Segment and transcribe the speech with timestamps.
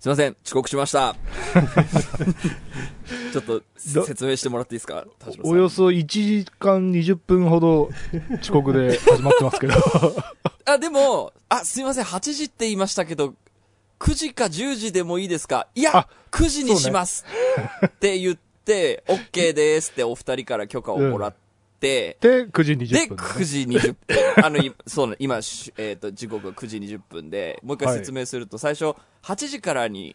[0.00, 1.14] すいません、遅刻しました。
[3.32, 5.04] ちょっとど説明してもらっていいですか？
[5.42, 7.90] およそ1時間20分ほど
[8.40, 9.74] 遅刻で始まってますけど。
[10.64, 13.34] あ、でも、あ、すいません、8時って言いましたけど、
[13.98, 15.68] 9時か10時でもいいですか？
[15.74, 17.26] いやあ、9時にします、
[17.86, 21.38] って言って、OK ですってお二人から許可をもらって、
[21.80, 24.44] で、9時20で、分、9時20分。
[24.44, 30.14] あの、いそうね、今、しえっ、と、時刻が9時20分で、もう一回説明すると、最初、8時からに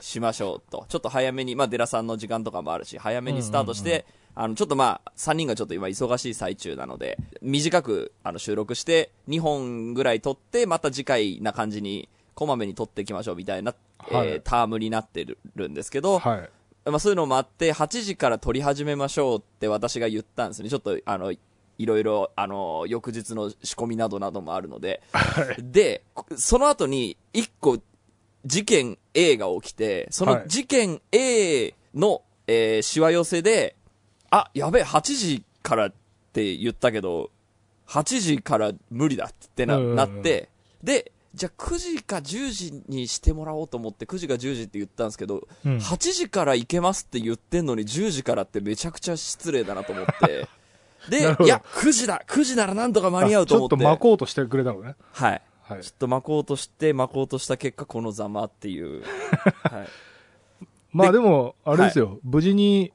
[0.00, 0.86] しましょうと。
[0.88, 4.04] ちょっと早めに、まあ、デラさんの時間とかもあるし、早めにスタートして、
[4.34, 16.50] あの、ちょっとまあ、3人がちょっと今忙しい最中なので、短く、あの、収録して、2本ぐらい撮って、また次回な感じに、こまめに撮っていきましょうみたいな、はいえータームになってるるんですけど、はい。
[16.86, 20.68] まあ、そういうのもあって、8時から撮り始めましょうって私が言ったんですね。
[20.68, 21.38] ちょっと、あの、い
[21.78, 25.02] ろいろ、あの、翌日の仕込みなどなどもあるので。
[25.58, 26.02] で、
[26.36, 27.78] その後に、一個、
[28.44, 33.76] 事件 A が起きて、そのはい事件 A の、えー、しわ寄せで、
[34.30, 35.92] あ、やべえ、8時からっ
[36.32, 37.30] て言ったけど、
[37.86, 40.50] 8時から無理だってな、なって、
[40.82, 50.48] で、じゃあ9時か10時にしてもらおうと思って、9時か10時って言ったんですけど、うん8時から行けますって言ってんのに10時からってめちゃくちゃ失礼だなと思って。
[51.10, 53.72] でいや、9時だ !9 時ならなんとか間に合うと思って。
[53.72, 54.94] ちょっと巻こうとしてくれたのね。
[55.12, 55.42] はい。
[55.62, 55.90] はいちょ。
[55.90, 59.02] っと巻こうとして、巻こうとした結果、このざまっていう。
[59.64, 60.66] はい。
[60.92, 62.92] まあでも、あれですよ、無事に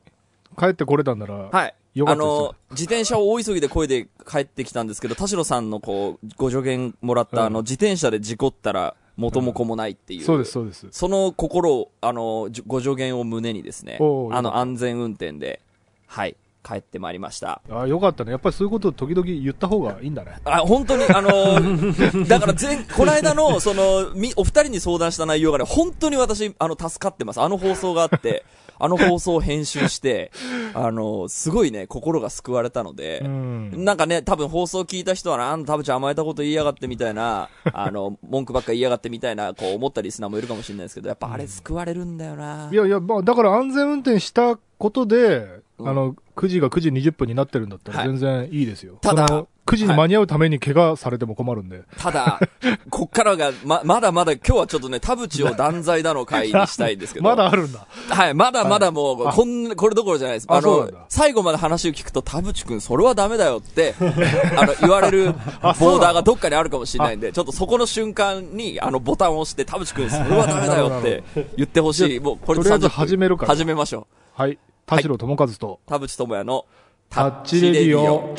[0.58, 1.76] 帰ってこれたんなら、はい。
[1.96, 10.24] あよかったですよの、自転車を大急ぎで声で帰ってきたんですけど、田代さんのこう、ご助言もらった、うんあの、自転車で事故ったら元も子もないっていう。
[10.24, 10.88] そうです、そうです。
[10.92, 15.62] その心を、あの、じご助言を胸にですねお、うあの、安全運転で、
[16.08, 17.62] はい、帰ってまいりました。
[17.70, 18.32] あよかったね。
[18.32, 20.38] やっぱりそういうことを時々言った方がいいんだね。
[20.46, 27.42] あ、本当に、あのー だから前、この間の、その、み、お二人に相談した内容がね、本当に私、あの、助かってます。
[27.42, 28.46] あの放送があって、
[28.80, 30.32] あの放送を編集して、
[30.74, 33.84] あのすごいね、心が救われたので、うん。
[33.84, 42.70] なんかね、多分放送聞いた人はな、あんた田淵甘えたこと言いやがってみたいな、 あの、文句ばっか言いやがってみたいな、こう思ったリスナーもいるかもしれないですけど、やっぱあれ救われるんだよな。
[42.72, 48.98] いやいや、まあ、だから安全運転したことで、うんあの、9時が9時20分になってるんだったらはい全然いいですよ。
[49.02, 51.84] ただ9時に間に合うために怪我されても困るんで。
[51.98, 52.40] ただ、
[52.90, 57.26] こっからが、ま、まだまだ、今日はちょっとね、田淵を断罪だの会にしたいんですけど。
[57.30, 57.86] まだあるんだ。
[58.10, 60.48] はい、まだまだもう、あこん、これどころじゃないです。
[60.50, 63.94] あの最後まで話を聞くと、田淵くん、それはダメだよって、
[64.58, 65.34] あの、言われる
[65.80, 71.24] ボーダーがどっかにあるかもしれないんで、ちょっとそこの瞬間に、あの、ボタンを押して、田淵くん、それはダメだよって
[71.58, 72.20] 言ってほしい。
[72.20, 74.42] もう、これとりあえず30分始めるから始めましょう。
[74.42, 74.58] はい。
[74.88, 76.66] 田代智和と、田淵智也の、
[77.10, 78.36] タッチレディオ。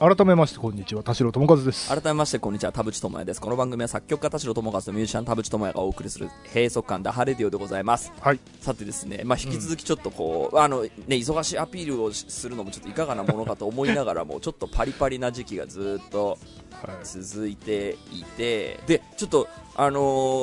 [0.00, 1.02] 改めまして、こんにちは。
[1.02, 1.88] 田代智和です。
[1.88, 3.40] 改めまして、こんにちは、田淵智也です。
[3.40, 8.12] この番組は作曲家田代智和とミュージシャン田淵智也がお送りする閉塞感ダハレディオでございます。
[8.20, 8.38] はい。
[8.60, 16.38] さてですね、まあ、引き続きちょっとこう、あのね、忙しいアピールをしするのもちょっといかがなものかと思いながらも、ちょっとパリパリな時期がずっと
[16.80, 16.96] はい。
[17.02, 20.00] 続いていて、で、ちょっと、あの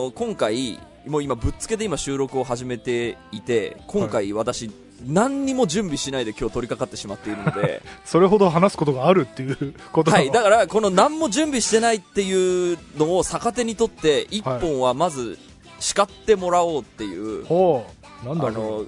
[0.10, 4.70] ー今回、もう今ぶっつけで今収録を始めていて、今回私、
[5.04, 15.38] 何にも準備しないで今日取り掛かってしまっているので、 それほど話すことがあるっていうことはい、だからこの何も準備してないっていうのを逆手にとって、一本はまず
[15.80, 17.86] 叱ってもらおうっていう、ほ
[18.24, 18.28] う。
[18.28, 18.86] なんだろあの、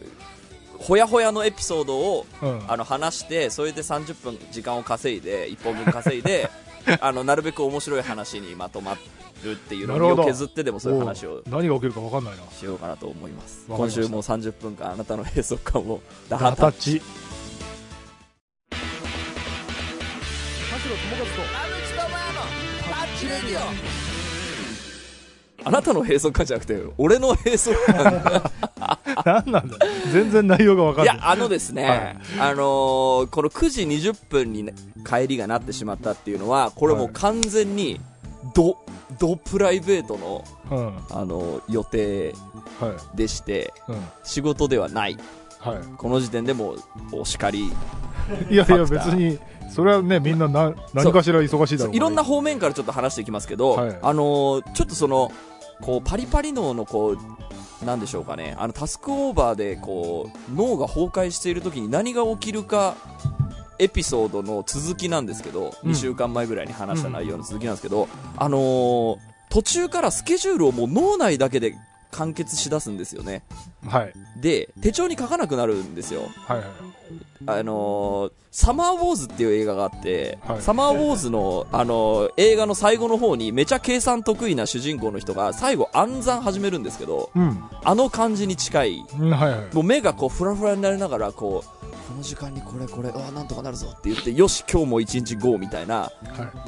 [0.79, 2.45] ほやほやのエピソードをう。
[2.45, 2.61] うん。
[2.67, 6.49] あの話してそれで30分時間を稼いで1本分稼いで
[7.01, 8.97] あのなるべく面白い話にまとま
[9.43, 12.43] るっていうのを削ってでもそういう話を何が起きるか分かんないな。
[12.51, 16.99] しようかなと思います今週も30分間あなたの閉塞感をダダハタタッチ。
[16.99, 17.05] 田
[20.79, 21.23] 代智和と、
[25.67, 28.51] あなたの閉塞感じゃなくて俺の閉塞感
[29.25, 31.15] 何なんだよ全然内容が分かんない。
[31.15, 34.73] いやあのですね、あのーこの9時20分に、ね、
[35.05, 37.99] 帰りがなってしまったっていうのはこれもう完全に
[38.53, 38.77] ド
[39.19, 40.97] ドプライベートの、うん。
[41.09, 42.33] あの予定
[42.79, 43.17] はい。
[43.17, 43.95] でしてうん。
[44.23, 45.17] 仕事ではない
[45.59, 46.79] はこの時点でもう
[47.13, 47.67] お叱り
[48.49, 48.53] い。
[48.53, 49.39] いやいや、別に、
[49.73, 55.31] それはね、みんなな何かしら忙しいだろういろんな方面からちょっと話していきますけど、はいあのーちょっとその
[55.81, 57.17] こうパリパリ脳のこ
[57.81, 62.95] うなんでしょうかねあのタスクオーバーでこう脳が崩壊している時に何が起きるか
[63.79, 69.17] エピソードの続きなんですけど、うん2週間前ぐらいに話した内容の続きなんですけど、あのー
[69.49, 71.73] 途中からスケジュールをもう脳内だけで
[72.11, 73.43] 完結しだすんですよね。
[73.87, 74.13] はい。
[74.41, 76.21] で、手帳に書かなくなるんですよ。
[76.47, 76.67] はいはい。
[77.45, 87.63] あのーサマーウォーズっていう映画があって、はいサマーウォーズの、あのー映画の最後の方にめちゃ計算得意な主人公の人が最後暗算始めるんですけど、うん。
[87.83, 89.75] あの感じに近い、うんはいはい。
[89.75, 96.11] もう目がこうフラフラになりながら、こう、この時間にこれこれ、うわ、なんとかなるぞって言って、よし、今日も一日 GO みたいな、はい。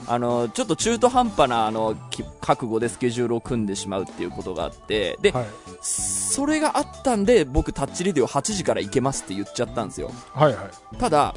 [0.07, 5.45] あのーちょっと中途半端な、あの、き覚悟でスケジュールを組んでしまうっていうことがあって、で、はい。
[5.81, 10.11] それがあったんで、僕タッチレディオ8時から行けますって言っちゃったんですよ。
[10.33, 10.97] はいはい。
[10.97, 11.33] ただ、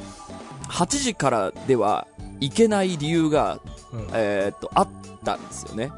[0.68, 2.06] 8時からでは
[2.40, 3.60] 行けない理由が、
[3.92, 4.88] うんえーっと、あっ
[5.24, 5.92] たんですよね。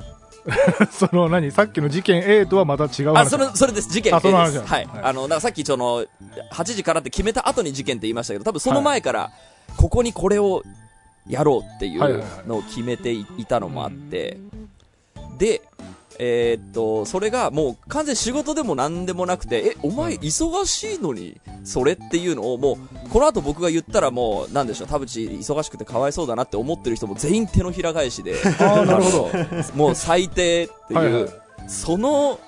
[0.91, 1.51] その何？
[1.51, 3.27] さっきの事件 A とはまた違う話。
[3.27, 3.89] あ、それ、それです。
[3.89, 4.61] 事件あ A です。
[4.61, 4.85] はい。
[4.85, 6.05] はいあの、だからさっきその、
[6.53, 9.31] 8時からって決めた後に事件って言いましたけど、多分その前から、
[9.77, 10.63] ここにこれを
[11.27, 14.39] やろうっていうのを決めていたのもあって、
[15.39, 15.63] で、
[16.19, 29.31] えーっと、それがもう完全仕事でも何でもなくて、え、お前忙しいのに、それっていうのをもう、この後僕が言ったらもう、なんでしょう、田淵忙しくてかわいそうだなって思ってる人も全員手のひら返しで、 ああ、なるほど。
[29.75, 32.39] もう最低っていう、はいはいその、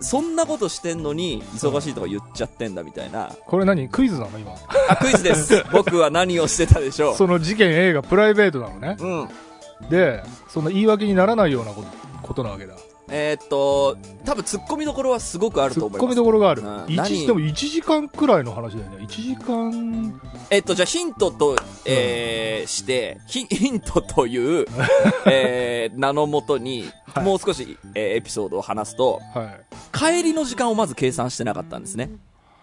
[0.00, 3.30] そんなことしてんのに、忙しいとか言っちゃってんだみたいな。
[3.46, 4.52] これ何クイズなの今？
[4.88, 5.64] あ、クイズです。
[5.72, 7.14] 僕は何をしてたでしょう。
[7.16, 8.96] その事件 A がプライベートなのね。
[9.00, 9.88] うん。
[9.90, 11.88] で、その言い訳にならないようなこと
[12.22, 12.74] ことなわけだ。
[13.14, 16.02] えーっと、多分突っ込みどころはすごくあると思います。
[16.06, 16.62] 込みどころがある。
[16.62, 19.04] うんでも1時間くらいの話だよね。
[19.04, 24.66] 1時間、えっと、じゃあヒントと、えーして、ヒヒントという、
[25.30, 29.60] えー名のもとに、はいもう少し、えーエピソードを話すと、はい。
[29.92, 32.08] 帰りの時間をまず計算してなかったんですね。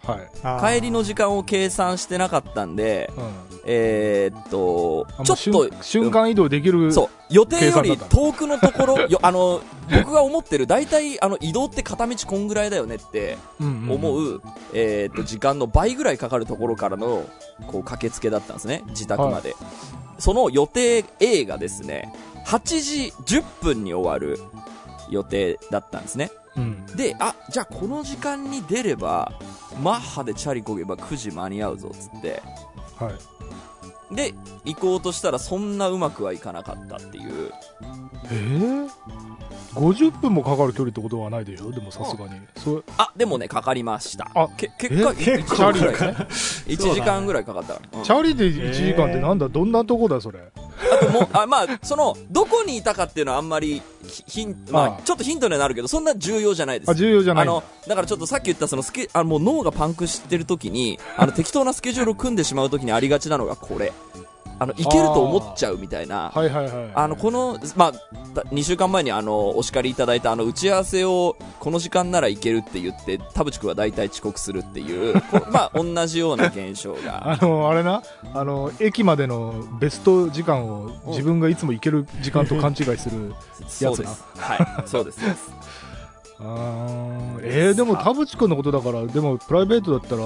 [0.03, 0.77] はい。
[0.77, 3.49] 帰りの時間を計算してなかったんで、うん。
[3.65, 6.91] えーっとあ、ちょっと瞬瞬間移動できる。
[6.91, 9.61] そう、予定より遠くのところ、よあの、
[9.91, 14.41] 僕が思ってる、大体、あの、移動って片道こんぐらいだよねってうんうんうん思う、
[14.73, 17.25] えーっと、時間の倍ぐらいかかるところからの、
[17.67, 19.55] こう、駆けつけだったんですね、自宅まで。
[20.17, 22.13] その予定 A がですね、
[22.45, 24.41] 8時10分に終わる
[25.09, 26.31] 予定だったんですね。
[26.57, 26.85] うん。
[26.95, 29.31] で、あ、じゃあこの時間に出れば、
[29.81, 32.41] マッハでチャリこげば9時間に合うぞ、つって。
[32.97, 34.15] はい。
[34.15, 34.33] で、
[34.65, 37.51] 行こうとしたらそんなうまくはいかなかったっていう。
[38.31, 38.89] えー、
[39.75, 41.71] 50分もかかる距離ってことはないでしょ？
[41.71, 42.31] でもさすがに。
[42.57, 44.29] そうあ、でもね、かかりました。
[44.33, 46.13] あけ結果、え？1結構時間ぐらいかね。
[46.67, 47.73] 1時間ぐらいかかった。
[47.75, 50.39] うんチャリで1時間ってなんだ、どんなとこだそれ？
[50.79, 56.91] あともう、あ、まあ、その、どこにいたかっていうのはあんまり、ヒヒンまああ、ちょっとヒントにはなるけど、そんな重要じゃないです。
[56.91, 63.91] あ、重要じゃないあの、だからちょっとさっき言ったそのスケ、あのもう脳がパンクしてる時に、あの適当なスケジュールを組んでしまう時にありがちなのがこれ。
[64.59, 66.29] あの、いけると思っちゃうみたいな。
[66.33, 66.91] はいはいはい。
[66.93, 67.93] あの、この、まあ、
[68.51, 77.31] 2週間前にあの、お叱りいただいたあの、打ち合わせを、この時間ならいけるって言って、田淵くんは大体遅刻するっていう、こ まあ、同じような現象が。
[77.41, 78.03] あの、あれな、
[78.33, 83.33] あの、駅までのベスト時間を自分がいつも行ける時間と勘違いする。
[83.67, 84.25] そうです。
[84.37, 84.87] はい。
[84.87, 85.19] そうです。
[86.41, 90.21] えー、でも田淵君のことだから、でもプライベートだったら、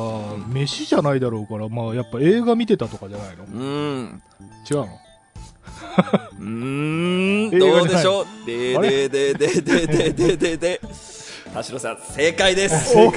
[0.48, 3.44] 飯じゃないだろうから、まあやっぱ映画見てたとかじゃないの？
[3.46, 4.22] うーん。
[4.70, 4.88] 違うの？
[6.40, 8.26] うーん、どうでしょう？
[8.46, 10.82] ででででででででで。
[11.54, 12.96] 田代さん、正解です。
[12.98, 13.06] お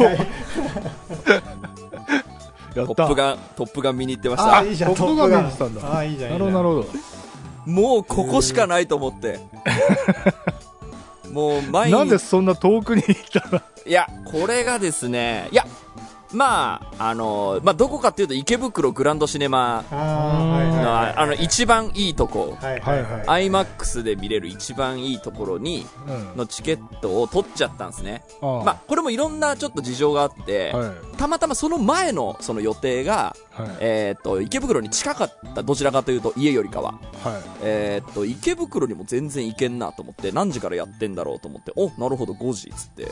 [2.79, 3.05] やトった。
[3.05, 4.67] ップガン、トップガン見に行ってましあた。
[4.67, 4.95] ーいいじゃん。
[4.95, 5.81] トップガン見てたんだ。
[5.83, 6.31] あーいいじゃん。
[6.31, 6.57] ないるほど。
[6.57, 6.75] なるほ
[7.67, 7.71] ど。
[7.71, 9.39] もうここしかないと思って。
[11.37, 11.93] もう毎日。
[11.93, 13.61] なんでそんな遠くに行ったの？
[13.85, 15.67] いや、これがですね、いや、
[16.33, 23.49] まあ、あの、まあ、どこかっていうと池袋グランドシネマの、はいあの、一番いいとこ、はいはいはい。
[23.49, 26.37] IMAX で見れる一番いいところに、うん。
[26.37, 28.25] のチケットを取っちゃったんですね。
[28.41, 31.17] まあ、これもいろんなちょっと事情があって、はい。
[31.17, 33.77] たまたまその前のその予定が、はい。
[33.81, 36.93] えーっと、池袋に近かった、どちらかというと家よりかは。
[36.93, 37.01] はい。
[37.63, 43.07] えーっと、池袋にも全然行けんなと思って、何時からやってんだろうと思って、お、なるほど、5時、つって。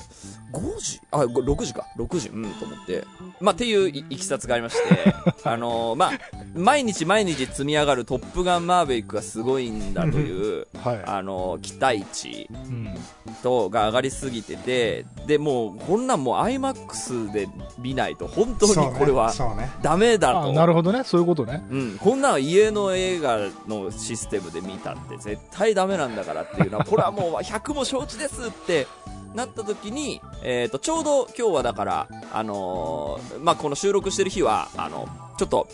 [0.53, 1.01] 5時？
[1.11, 1.87] あ、ご6時か。
[1.97, 3.05] 6時、うん、と思って。
[3.41, 6.11] まあ、っていういいきさつがありまして、 あのーまあ、
[6.55, 11.03] 毎日毎日積み上がるトップガンマーヴェリックがすごいんだという、はい。
[11.07, 12.95] あのー期待値うん。
[13.43, 17.49] と、が上がりすぎてて、で、もう、こんなんもう IMAX で
[17.79, 19.33] 見ないと、本当にこれは
[19.83, 20.53] ダメだあと。
[20.53, 21.05] なるほどね。
[21.05, 21.65] そういうことね。
[21.71, 28.87] うん、こんなん家の映画のシステムで見たって絶対ダメなんだからっていうのは、 これはもう100も承知ですって
[29.35, 35.69] なった時に、えっ、と、ちょうど今日はだから、あのーまあ、この収録してる日は、あの、ちょっと、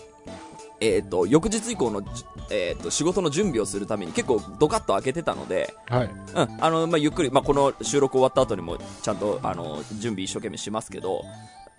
[0.80, 6.06] えっ、と、翌日以降のじ、えっ、と、仕事の準備をするために結構ドカッと開けてたので、はい。
[6.06, 11.22] うん、あの、まあ、ゆっくり、まあ、この収録終わった後にも、ちゃんと、あの、準備一生懸命しますけど、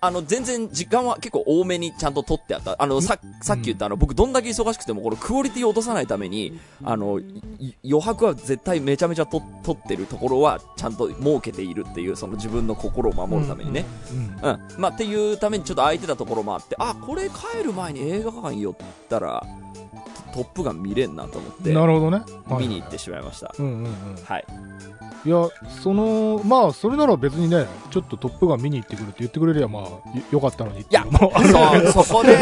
[0.03, 2.75] あの、全然時間は結構多めにちゃんと取ってあった。
[2.79, 13.85] あの、さ、さっき言ったあの、僕どんだけ忙しくても、このクオリティを落とさないために、あの、い余白は絶対めちゃめちゃと取ってるところは、ちゃんと設けているっていう、その自分の心を守るためにね。
[14.11, 14.49] うん。
[14.49, 14.59] うん。
[14.79, 18.75] まあ、っていうためにちょっと空いてたところもあって、あ、これ帰る前に映画館寄っ
[19.07, 19.45] たら、
[20.33, 22.23] トトップガン見れんなと思って、なるほどね。
[22.49, 23.53] はい見に行ってしまいました。
[23.59, 23.91] うんうんうん。
[24.23, 24.45] はい。
[25.23, 25.49] いや、
[25.83, 29.91] その、まあ、それなら別にね、ちょっとトップガン見に行ってくるって言ってくれりゃ、まあ、よ
[30.31, 31.43] よかったのにいやもあ
[31.77, 32.37] るそう、そこで、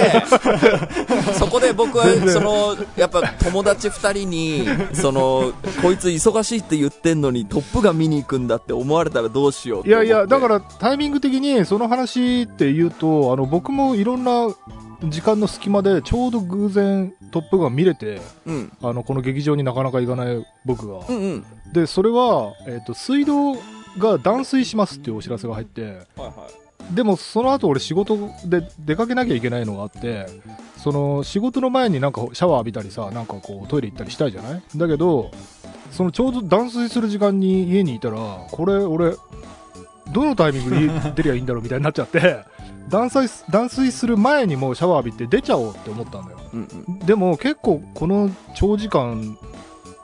[1.38, 14.48] そこで僕は、その、やっぱ友達二人に、その、こいつ忙しいって言ってんのに、トップガン見に行くんだって思われたらどうしよういやいや、だからタイミング的にその話って言うと、あの、僕もいろんな
[15.04, 18.72] 時間の隙間でちょうど偶然トップガン見れて、うん。
[18.82, 21.06] あの、この劇場になかなか行かない僕が。
[21.08, 21.46] うんうん。
[21.74, 23.56] で、それは、えっ、と、水道
[23.98, 26.04] が断水しますっていうお知らせが入って、はいは
[26.92, 26.96] い。
[26.96, 30.26] でもその後俺仕事で出かけなきゃいけないのがあって、
[30.78, 34.62] その仕事の前になんかシャワー浴びたりさ、なんかこうトイレ行ったりしたいじゃない？
[34.76, 35.30] だけど、
[35.92, 38.18] そのちょうど断水する時間に家にいたら、
[38.52, 39.14] これ俺、
[40.12, 42.44] どのタイミングで出りゃいいんだろうみたいになっちゃって、
[42.90, 46.40] 断水す断水する前にもうシャワー浴びて出ちゃおうって思ったんだよ。
[46.54, 47.00] うんうん。
[47.00, 49.38] でも結構この長時間、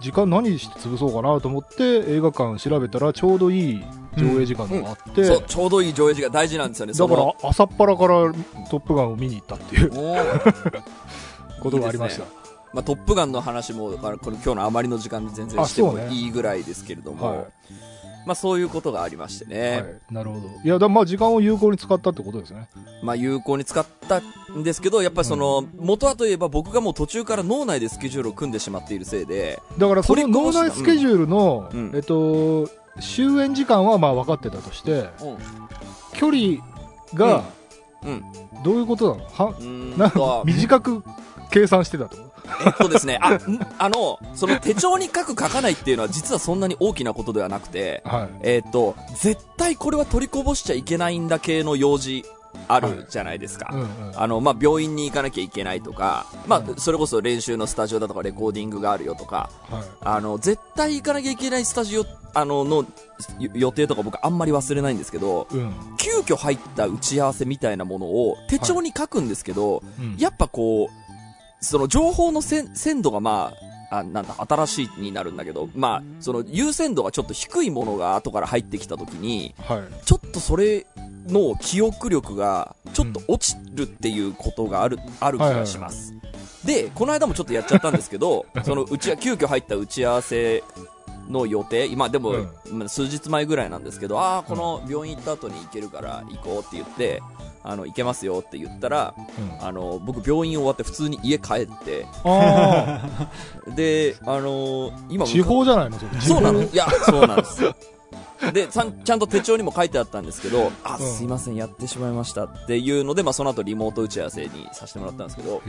[0.02, 3.84] 時間何して潰そうかなと思って映画館調べたらちょうどいい
[4.18, 8.34] 上映時間があって、そう、ちょうどいい上映時間大事なんですよね、だから朝っぱらから
[8.70, 9.92] トップガンを見に行ったっていう。
[11.62, 12.24] ことがありました。
[12.24, 12.30] いい
[12.74, 17.46] まあ、トップガンの話も、だからこれ今日のあまりの時間で全然してもいいぐらいですけれども、はい
[18.26, 19.72] まあそういうことがありましてね。
[19.72, 20.48] はい、なるほど。
[20.64, 22.68] いや、だまあ時間を有効に使ったってことですね。
[23.04, 35.10] まあ有効に使ったんですけど、やっぱりその、元はといえば僕がもう途中から脳内でスケジュールを組んでしまっているせいで、だからその脳内スケジュールの、うんえっと、終演時間はまあ分かってたとして、
[36.14, 36.58] 距離
[37.14, 37.44] が
[38.04, 38.24] うん。
[38.64, 39.30] どういうことなの？
[39.30, 39.66] はうー
[39.96, 41.04] んなと短く
[41.52, 42.24] 計算してたってこ
[42.66, 43.40] えっとですね、あ、ん
[43.78, 48.30] あの、その手帳に書く書かないっていうのは実はそんなに大きなことではなくて、とはい。
[48.42, 52.26] えっと、絶対これは取りこぼしちゃいけないんだ系の用事
[52.68, 53.70] あるじゃないですか。
[53.74, 53.88] うんうん。
[54.16, 59.84] あの、まあ、病院に行かなきゃいけないとか、まうんあ、それこそ練習のスタジオだとかレコーディングがあるよとか、はい。
[60.02, 62.76] あの、絶対行かなきゃいけないスタジオ、あの、の
[63.40, 65.74] よ予定とか僕あんまり忘れないんですけど、うん。
[65.98, 71.05] 急遽入った打ち合わせみたいなものを手帳に書くんですけど、うんやっぱこう、
[71.66, 73.54] その情報の鮮度がま
[73.92, 80.06] あ、あ、なんだ、新しいになるんだけど、まあ、その優先度がちょっと低いものが後から入ってきた時に、はい。
[80.06, 80.86] ちょっとそれ
[81.28, 86.14] の記憶力がちょっと落ちるっていうことがある、ある気がします。
[86.64, 90.64] で、この間もちょっとやっちゃったんですけど、 そのうちは急遽入った打ち合わせ
[91.30, 92.34] の予定、今でも、
[92.88, 97.22] 数日前ぐらいなんですけど、ああ、この病院行った後に行けるから行こうって言って、
[97.68, 99.68] あの、行けますよって言ったら、うん。
[99.68, 103.30] あの、僕病院終わって普通に家帰って、あ
[103.76, 105.98] で、あの今あ、地方じゃないの？
[106.22, 106.64] そうなの。
[106.64, 107.76] 地いや、そうなんですよ。
[108.54, 111.08] で、ちゃんちゃんと手帳にも書いてあったんですけど、あ、うん。
[111.08, 115.62] すいません、やってしまいましたっていうので、まあ、その後リモート打ち合わせにさせてもらったんですけど。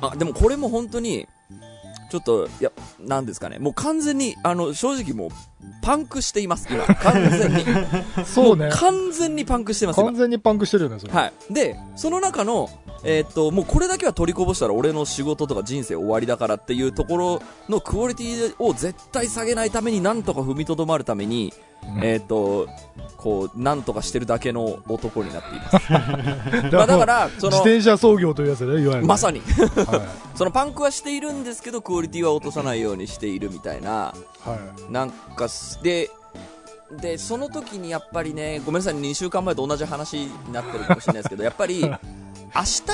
[0.00, 1.28] あ、でもこれも本当に、
[2.10, 5.30] ちょっと、いや、なんですかね、もう完全に、あの、正直もう、
[5.82, 6.84] パンクしています、今。
[6.96, 7.64] 完全に。
[8.26, 8.72] そうねも。
[8.72, 10.16] 完全にパンクしてます、今完。
[10.16, 11.12] 全にパンクしてるよね、それ。
[11.12, 11.32] はい。
[11.52, 12.68] で、その中の、
[13.04, 21.54] えーっと、もうこれだけは取りこぼしたら俺の仕事とか人生終わりだからっていうところのクオリティを絶対下げないためになんとか踏みとどまるために、
[21.96, 22.68] う んえーっと、
[23.16, 25.92] こう、なんとかしてるだけの男になっています。
[26.74, 29.06] まあだから、そ自の、転車操業というやつね、いわゆる。
[29.06, 34.14] まさに、は そのパンクはしているんですけど、クオリティは落とさないようにしているみたいな、
[34.46, 34.48] い。
[34.48, 34.92] はい。
[34.92, 36.10] なんかす、で、
[37.00, 41.96] で、その時にやっぱりね、ごめんなさい、2週間前と同じ話になってるかもしれないですけど、 やっぱり、明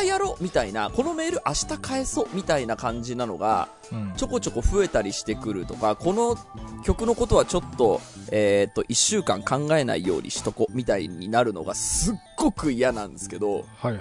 [0.00, 6.36] 日やろうみたいな、このメール明日返そうみたいな感じなのが、うんちょこちょこ増えたりしてくるとか、この
[6.84, 8.00] 曲のことはちょっと、
[8.30, 14.00] えっ、と、1週間考えないようにしとこみたいになるのがすっごく嫌なんですけど、はいはい。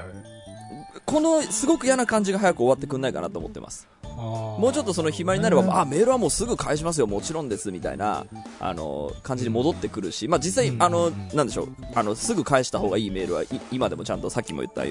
[1.05, 3.87] このすごく嫌な感じが早く終わってくんないかなと思ってます。
[4.15, 5.69] ももうちょっとその暇になれば、ね。
[5.73, 8.25] あ、メールはもうすぐ返しますよ、もちろんです、みたいな、
[8.59, 10.83] あの、感じに戻ってくるし、まあ実際う、ん。
[10.83, 14.83] あの、なんでしょう、あの、すぐ返した方がいいメールはい、今でもちゃんとさっきも言った、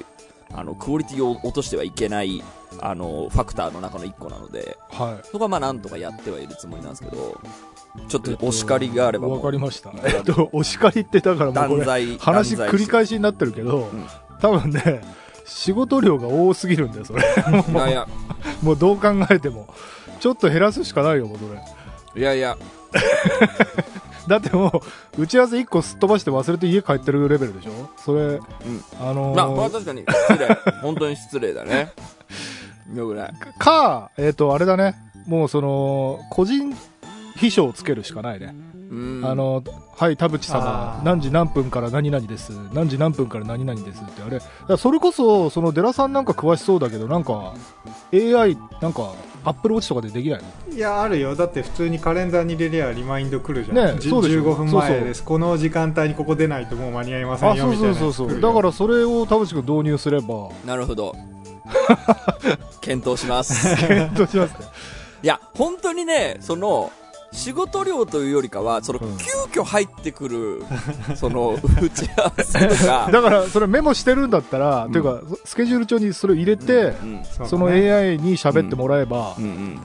[0.53, 2.43] あの、クオリティを落としてはいけない、
[2.79, 5.27] あの、ファクターの中の一個なので、はい。
[5.27, 7.39] そこはまあなんとかやってはいるつもりなんですけど、
[8.07, 9.91] ちょっとお叱りがあればもわう、かりました。
[10.05, 11.81] えっと、お叱りってだからもう
[12.19, 14.07] 話繰り返しになってるけど、ん。
[14.39, 15.01] 多分ね、
[15.45, 17.21] 仕事量が多すぎるんだよ、それ。
[17.71, 18.07] いやいや、
[18.61, 19.67] もうどう考えても。
[20.19, 22.21] ちょっと減らすしかないよ、もうそれ。
[22.21, 22.57] いやいや、
[24.27, 24.81] だっても
[25.17, 27.89] う、打ち合わせ1個すっ飛ばして忘れて家帰ってるレベルでしょ？
[27.97, 28.41] それ、うん。
[28.99, 30.47] あのーまあ、これは確かに失礼。
[30.81, 31.91] 本当に失礼だね。
[32.95, 33.33] よくない。
[33.59, 34.95] か、えっ、と、あれだね。
[35.27, 36.75] もうその、個人
[37.35, 38.55] 秘書をつけるしかないね。
[38.95, 39.25] うん。
[39.25, 39.63] あ、の、
[39.95, 42.51] はい、田淵様何時何分から何々です。
[42.73, 44.77] 何時何分から何々ですって、あれ。
[44.77, 47.53] それこそ、その、デラさんなんか詳しそうだけど、なんか、
[48.13, 49.13] AI、なんか、
[49.45, 50.75] アップルウォッチとかでできないの？
[50.75, 58.41] いやあるよだって普通にカレンダーに入れりゃリマインド来るじゃん、じねそうでしょ15分前そうそうですこの時間帯にここ出ないともう間に合いませんあ、そうよみたいそうそうそう。
[58.41, 61.15] だからそれを田淵君導入すれば、なるほど。
[62.81, 63.75] 検討します。
[63.87, 64.67] 検討しますね。
[65.23, 66.91] いや、本当にね、その、
[67.35, 69.17] 仕事量というよりかは、その、うん。
[69.17, 70.63] 急遽入ってくる、
[71.15, 74.91] その、打ち合わせとか、 だから、それメモしてるんだったら、うん。
[74.91, 77.21] というか、スケジュール帳にそれを入れて、うん。
[77.47, 79.43] その AI に喋ってもらえば、うん。
[79.43, 79.79] うん。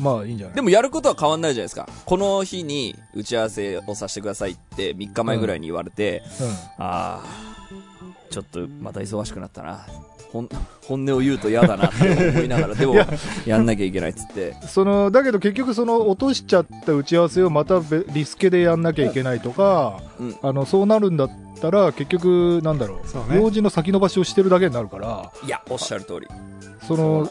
[0.00, 0.56] まあいいんじゃない？
[0.56, 1.88] でもやることは変わんないじゃないですか。
[2.04, 6.22] この日に打ち合わせをさせてくださいって3日前ぐらいに言われて、
[6.78, 7.24] ああ、
[8.30, 9.86] ちょっとまた忙しくなったな。
[10.34, 10.48] 本
[10.88, 13.08] 本音を言うと嫌だなって思いながら、 でもいや、
[13.46, 14.56] やんなきゃいけないっつって。
[14.60, 14.68] うん。
[14.68, 20.36] その、だけど結局その落としちゃった打ち合わせをまたべリスケでやんなきゃいけないとか、うん。
[20.42, 26.26] あの、そうなるんだったら、結局、なんだろう、そうね用事の先延ばしをしてるだけになるから、いや、おっしゃる通り。
[26.86, 27.28] その、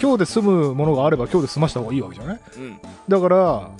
[0.00, 2.40] 今日で済むものがあれば今日で済ました方がいいわけじゃない？
[2.56, 2.76] うん。
[3.08, 3.70] だから、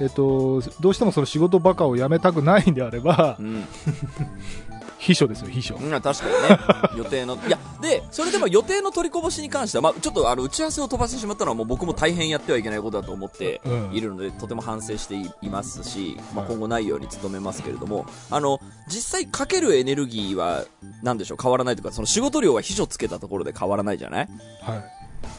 [0.00, 3.64] えっと、どうしてもその仕事バカをやめたくないんであればう、ん。
[5.04, 5.74] 秘書ですよ、秘書。
[5.74, 6.58] うん、確かにね。
[6.96, 20.64] 予定の、いや、で、それでも予定の取りこぼしに関しては、まあ、ちょっとあの、打ち合わせを飛ばしてしまったのはもう僕も大変やってはいけないことだと思ってうんいるので、とても反省していいますし、まあ、はい今後ないように努めますけれども、あの、実際かけるエネルギーは、
[21.02, 24.28] なんでしょう、変わらないというか、その仕事量は秘書つけたところで変わらないじゃない？
[24.62, 24.84] はい。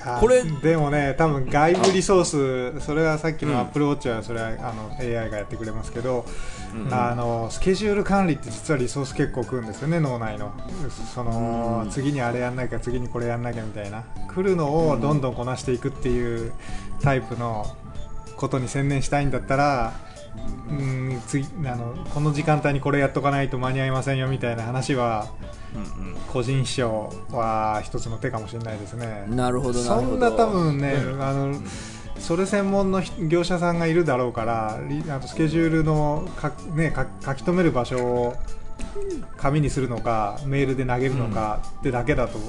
[0.05, 3.51] あこれでもね多分外部リソースそれはさっきうん。
[3.51, 6.25] のアップルウォッチはそれはあの AI がやってくれますけど、
[6.73, 6.93] うん。
[6.93, 10.53] あのスケジュール管理って実はリソース結構食うんですよね脳内の。
[11.13, 11.91] その、うん。
[11.91, 14.03] 次にあれやんなきゃ次にこれやんなきゃみたいな。
[14.33, 16.53] 来るのをどんどんこなしていくっていう
[17.01, 17.65] タイプの
[18.35, 19.93] ことに専念したいんだったら
[20.69, 25.27] うん次あのこの時間帯にこれやっとかないと間に合いませんよみたいな話は
[25.75, 29.25] うん個人秘書は一つの手かもしれないですね。
[29.27, 29.79] うんなるほど。
[29.79, 31.55] そんな多分ね、うあの
[32.19, 38.35] それ専門のひ業者さんがいるだろうからリあとスケジュールのか、ね、か書き留める場所を
[39.37, 42.39] 紙にするのかメールで投げるのかってだけだと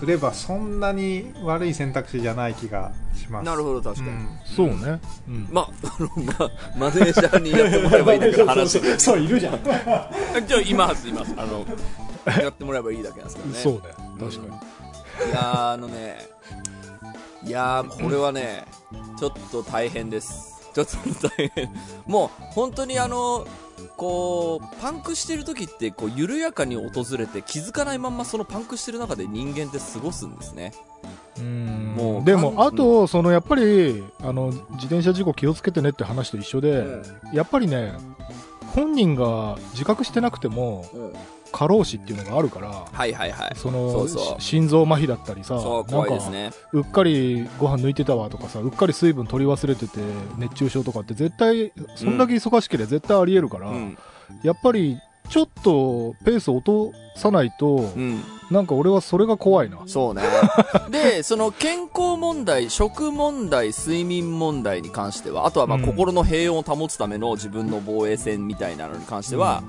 [0.00, 3.44] すればそんなに悪い選択肢じゃない気がします。
[3.44, 4.08] なるほど、確かに。
[4.08, 5.00] うんそうね。
[5.28, 5.48] うん。
[5.52, 8.98] まあ、あ の、まあ、マネージャーにやってもらえばいいだけの話で。
[8.98, 10.10] そういるじゃんじゃ
[10.56, 11.34] あ、います、います。
[11.36, 11.66] あの、
[12.42, 13.58] やってもらえばいいだけなんですからね。
[13.58, 13.80] そうね。
[14.18, 14.56] 確か
[15.26, 15.30] に。
[15.30, 16.28] いやー、あのね、
[17.44, 18.64] いやー、これはね、
[19.18, 20.60] ちょっと大変です。
[20.72, 20.86] ちょっ
[21.20, 21.68] と大変。
[22.06, 23.46] もう、本当にあの、
[24.00, 30.72] こう、パンクしてる時って、こう、緩やかに訪れて、気づかないまんまそのパンクしてる中で人間って過ごすんですね。
[31.38, 31.94] うん。
[31.98, 36.86] もうでも、あと、そのやっぱりあの自転車事故気をつけてねって話と一緒で、
[37.34, 37.92] やっぱりね、
[38.74, 41.12] 本人が自覚してなくても、うん
[41.52, 43.52] 過労死っていうのがあるから、はいはいはい。
[43.56, 46.50] そのそうそうし心臓麻痺だったりさ、そう、なんか怖いですね。
[46.72, 50.00] うっかりご飯抜いてたわとかさ、うっかり水分取り忘れてて
[50.38, 53.98] 熱中症とかって絶対、そんだけ忙しければ絶対ありえるから、うん。
[54.42, 58.22] やっぱりちょっとペースを落とさないと、うん。
[58.50, 59.78] なんか俺はそれが怖いな。
[59.86, 60.22] そうね。
[60.90, 69.62] で、その健康問題、食問題、睡眠問題に関しては、あとはまあうん心の平穏を保つための自分の防衛線みたいなのに関しては、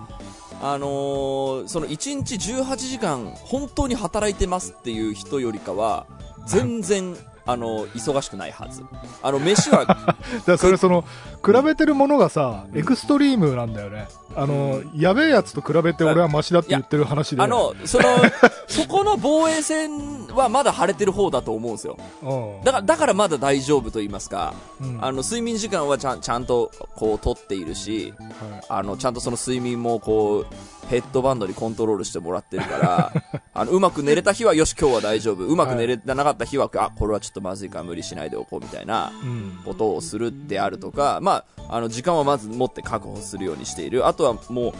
[0.64, 6.06] あのーその1日18時間本当に働いてますっていう人よりかは、
[6.46, 8.84] 全然、あの忙しくないはず。
[9.22, 11.04] あの、飯は、 だからそれその、
[11.44, 14.08] 比べてるものがさ、エクストリームなんだよね。
[14.36, 17.42] あの、やべえやつと比べて俺はマシだって言ってる話で。
[17.42, 18.06] あの、その、
[18.68, 21.98] そこの防衛線はまだ晴れてる方だと思うんですよ。
[22.22, 30.56] うん、だから、だからまだ大丈夫と言いますか、うんあの、睡眠時間はちゃんちゃんと、こう、取っているし、はいあの、ちゃんとその睡眠も、こう、
[30.88, 33.14] ヘッドバンドにコントロールしてもらってるから、
[33.54, 35.44] あの、うまく寝れた日は、よし、今日は大丈夫。
[35.44, 44.08] うまく寝れてなかった日は、あ、これはちょっとまずいから無理しないでおこうみたいなうんことをするであるとか、まあ、あの、時間はまず持って確保するようにしている。
[44.08, 44.74] あとはもう、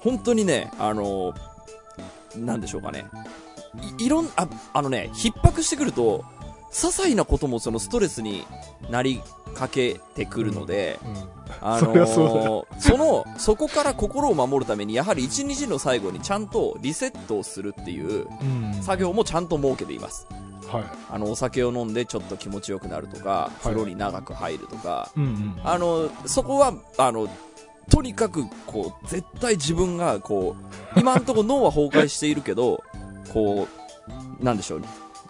[0.00, 1.34] 本当にね、あの、
[2.36, 3.06] なんでしょうかね。
[3.98, 6.24] いいろん、あ、あのね、逼迫してくると、
[6.70, 8.44] 些細なこともそのストレスに
[8.90, 9.22] なり
[9.54, 10.98] かけてくるので、
[11.60, 18.74] あそりゃそうだのーその、そこから心を守るために、やはり一日の最後にちゃんとリセットをするっていううん。
[18.76, 18.82] うん。
[18.82, 20.26] 作業もちゃんと設けています。
[20.68, 20.84] はい。
[21.10, 25.60] あの、お酒を飲んでちょっと気持ちよくなるとか、はい風呂に長く入るとか、うんうん。
[25.64, 27.28] あの、そこは、あの、
[27.90, 30.64] とにかく、こう、絶対自分が、こう、
[31.00, 32.82] 今んところ脳は崩壊しているけど、
[33.32, 33.68] こ
[34.40, 34.82] う、なんでしょう、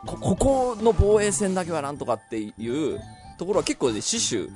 [0.06, 3.00] こ、ここの防衛戦だけはなんとかっていう
[3.38, 4.50] ところは結構ね、死守、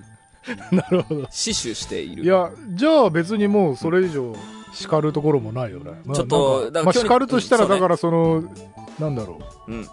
[0.73, 1.27] なるほど。
[1.31, 2.25] 死守している。
[2.25, 4.35] いや、じゃあ別にもうそれ以上
[4.73, 6.01] 叱るところもないよね。
[6.05, 8.45] まあちょっとだから今日に叱るとしたら、だからその、
[8.99, 9.73] なんだろう。
[9.73, 9.89] うん。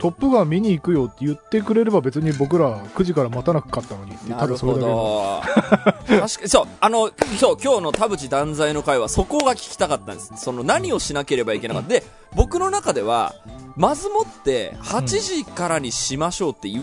[0.00, 5.42] トップガン見に行くよって言ってくれれば別に僕ら9時から待たなかったのにって、なるほそれだけでど。
[5.42, 10.32] 確かに、そう、あの、そう、今日の田淵断罪の会はそこが聞きたかったんです。
[10.36, 11.90] その何をしなければいけなかった。
[11.90, 12.02] で、
[12.34, 13.34] 僕の中では、
[13.76, 16.82] まずもって8時からにしましょうって言,、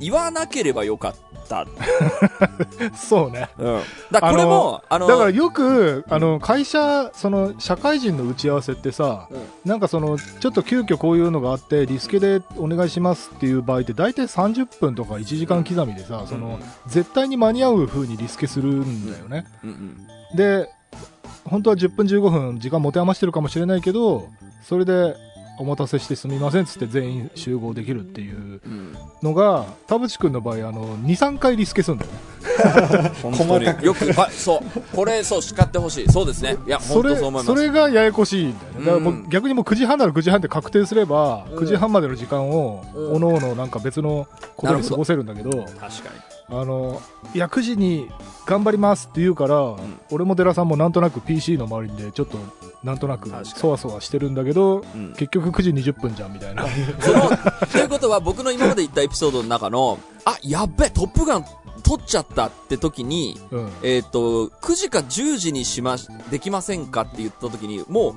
[0.00, 1.14] 言わなければよかっ
[1.48, 1.66] た。
[2.94, 3.48] そうね。
[3.58, 3.80] うん。
[4.10, 19.44] だからこれも、あの、だからよく、あの、会社、その、社会人の打ち合わせってさ、うんなんかその、ちょっと急遽こういうのがあって、リスケでお願いしますっていう場合って、大体30分とか1時間刻みでさ、その、絶対に間に合う風にリスケするんだよね。
[19.62, 20.36] うんうん。
[20.36, 20.68] で、
[21.44, 24.28] 本当は10分15分時間持て余してるかもしれないけど、
[24.62, 25.14] それで、
[25.60, 28.96] お待たせしてすみませんっつって全員集合できるっていううん。
[29.22, 33.10] のが、田淵くんの場合、あの、2、3回リスケするんだよね。
[33.22, 34.80] 細かくよく、あ、そう。
[34.96, 36.08] これ、そう、叱ってほしい。
[36.10, 36.56] そうですね。
[36.66, 37.46] いや、それ本当そう思います。
[37.46, 45.86] それがややこしいんだよね、だからもううん逆にもう9時半なら9時半って確定すれば、うん9時半までの時間を、うんおのおのなんか別のことに過ごせるんだけど、確か
[46.50, 47.00] あの
[47.34, 48.10] いや、9時に
[48.46, 49.76] 頑張りますって言うから、
[50.10, 52.38] 俺も寺さんもなんとなく PC の周りでちょっと
[52.82, 55.04] なんとなくそわそわしてるんだけど、に。
[55.04, 55.12] うん。
[55.12, 56.66] 結局9時20分じゃんみたいな。
[57.00, 57.30] その、
[57.70, 61.44] ということは僕の今まで言ったエピソードの中の、あ、やっべ、トップガン
[61.82, 68.14] 取っちゃったって時に、うんえっ、と、9時か10時にしまし、できませんかって言った時に、もう、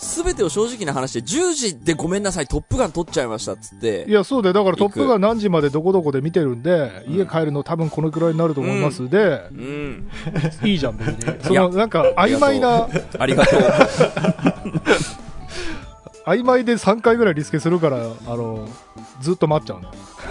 [0.00, 4.06] すべてを正直な話で、10時でごめんなさい、トップガン取っちゃいましたっつって。
[4.08, 7.14] い、や、そうで、だからトップが何時までどこどこで見てるんで、うん。
[7.16, 9.42] 家帰るの多分このくらいになると思います、で。
[9.52, 10.08] う、ん、
[10.64, 11.34] いいじゃん、別に。
[11.44, 13.60] その、なんか、曖昧な、ありがとう。
[16.24, 18.00] 曖昧で3回ぐらいリスケするから、あ
[18.36, 18.66] の、
[19.20, 19.80] ずっと待っちゃう。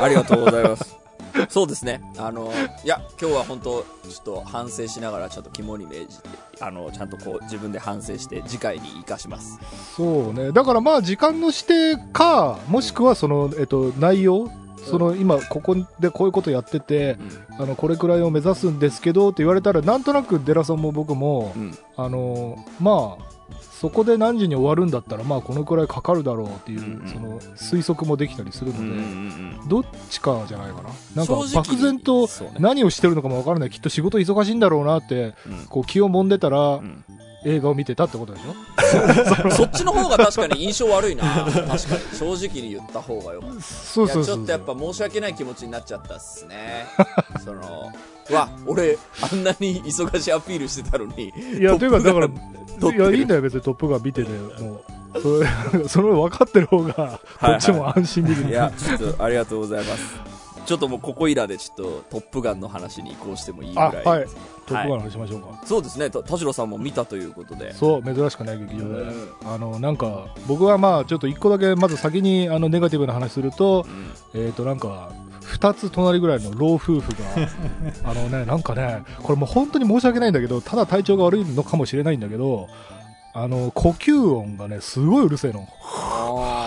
[0.02, 0.99] ありがとうございます。
[1.50, 2.02] そうですね。
[2.18, 2.52] あの、
[2.84, 9.60] いや、今日は本当、ちょっと反省しながら、ちょっと肝に銘じて、あの、ちゃんとこう、自分で反省して、次回に生かします。
[9.96, 10.52] そうね。
[10.52, 14.50] だからまあ、時間の指定か、もしくはその、えっと、内容、
[14.86, 17.18] その今、ここでこういうことやってて、
[17.58, 17.64] うん。
[17.64, 21.78] あの、これくらいを目指すんですけどって言われたら、なんとなくデラさんも僕も、うん。
[21.98, 23.29] あの、まあ、
[23.80, 30.90] そこで何時に終わるんだったら、まあ、このくらいかかるだろうっていう、その推測もできたりするので、どっちかじゃないかな。
[31.16, 32.28] なんか漠然と
[32.60, 33.70] 何をしてるのかもわからない。
[33.70, 37.06] きっと仕事忙しいんだろうなって、うんこう気を揉んでたら、うん
[37.46, 38.54] 映画を見てたってことでしょ？
[39.56, 41.24] そっちの方が確かに印象悪いな。
[41.24, 41.80] 確かに。
[42.18, 43.62] 正直に言った方がよかった。
[43.62, 46.86] そうそうそういやちょっとやっぱ申し訳ない気持ちになっちゃったっすね。
[47.46, 51.34] その、う わ、俺、あんなに忙しいアピールしてたのに。
[51.60, 54.82] いや、というか、だから、いや、いいんだよ、別にトップガン見てて、も
[55.16, 58.50] う、それ、 それ分かってる方が、こっちも安心できる。
[58.50, 60.40] いや、ちょっとありがとうございます。
[60.66, 64.06] ちょっともうここいらでちょっとトップガンの話に移行してもいいぐらい。
[64.06, 64.28] あはい
[64.68, 65.60] トップガンの話しましょうか。
[65.66, 67.74] そうですね、た田代さんも見たということで。
[67.74, 68.86] そう、珍しくない劇場で。
[68.86, 73.88] うんあの、なんか、僕はまあ、ちょっと一個だけ、まず先に、あの、ネガティブな話すると、
[74.36, 75.12] うんえっ、と、なんか、
[75.44, 77.50] 二つ隣ぐらいの老夫婦が、
[78.10, 82.68] あのね、なんかね、これもう本当に申し訳ないんだけど、ただ体調が悪いのかもしれないんだけど、
[83.34, 85.68] あの、呼吸音がね、すごいうるせえの。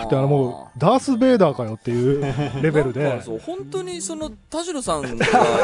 [0.05, 2.23] あーで、あのもう、ダース・ベイダーかよっていう
[2.63, 3.19] レベルで。
[3.19, 5.09] か、そう本当にその田代さんが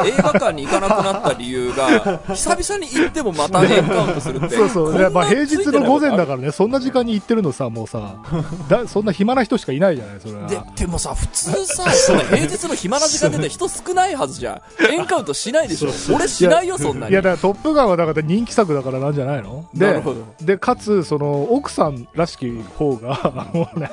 [0.05, 4.55] 映画館に行かなくなった理由が 久々に行ってもまたエンカウントするって。
[4.55, 4.97] そうそう。
[4.97, 8.15] でまあ、平日の午前だかからね、そんな時間に行ってるのさ、もうさ、
[8.69, 10.47] だそんな暇な人しかいないじゃない、それは。
[10.47, 14.91] ででもさ普通さその平日の暇な時間で人少ないはずじゃん。
[14.93, 15.89] エンカウントしないでしょ。
[16.13, 17.11] 俺しないよそんなに。
[17.11, 19.65] いや、だからトップガンはだから人気作だからなんじゃないの？
[19.73, 23.89] でなるほど、で、かつ、その、奥さんらしき方が、もうね、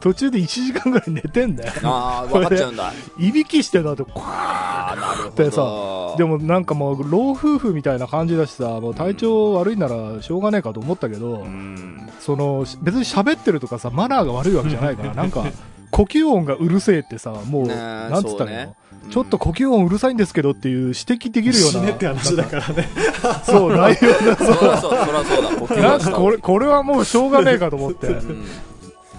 [0.00, 1.72] 途中で1時間ぐらい寝てんだよ。
[1.84, 2.92] ああ分かっちゃうんだ。
[3.18, 12.08] いびきしてんだって、こああなるほでさどでもなんかもう、老夫婦みたいな感じだしさ、もう体調悪いならしょうがねえかと思ったけど、うん。
[12.20, 15.44] その、別に喋ってるとかさ、マナーが悪いわけじゃないから、 なんか、
[15.90, 18.74] 呼吸音がうるせえってさ、もう、なんつったらいいの、
[19.10, 22.88] ちょっと呼吸音うるさいんですけどっていう指摘できるような、死ねって話だからね。
[23.44, 24.36] そう、内容だ。
[24.36, 25.48] そうそりゃそうだ。
[25.58, 28.08] 呼吸なんかこれ、これはもうしょうがねえかと思って。
[28.08, 28.44] うん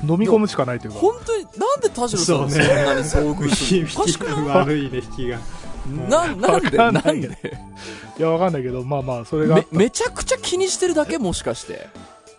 [0.04, 1.00] 飲み込むしかないというか。
[1.00, 2.52] 本当になんで田代さんそうね。
[2.52, 3.90] そんなに遭遇するの？
[3.94, 5.40] おかしくない悪いね引きが
[6.08, 7.28] ななんでななんで？
[8.18, 11.18] いやわかんないけどまあまあそれがめめちゃくちゃ気にしてるだけ？
[11.18, 11.88] もしかして。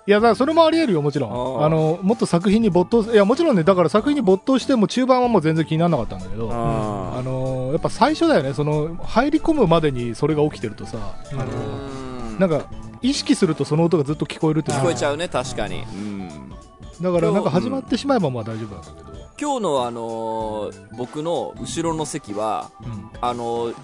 [0.07, 1.29] いやだそれもありえるよもちろ
[1.61, 1.65] ん。
[1.65, 7.23] あのもっと作品に没頭いやもちろんねだから作品に没頭しても中盤はもう全然気にならなかったんだけどああ。
[7.23, 10.99] のーやっぱ最初だよねその入り込むまでにそれが起きてるとさ
[11.31, 12.65] あのーなんか
[13.03, 15.83] 意識するとその音がずっと聞こえるって聞こえちゃうね確かに。
[15.83, 16.50] うん
[17.01, 23.11] だからなんか始まってしまえばまあ大丈夫なんだけど、今日のあのー僕の後ろの席はうん。
[23.21, 23.75] あのー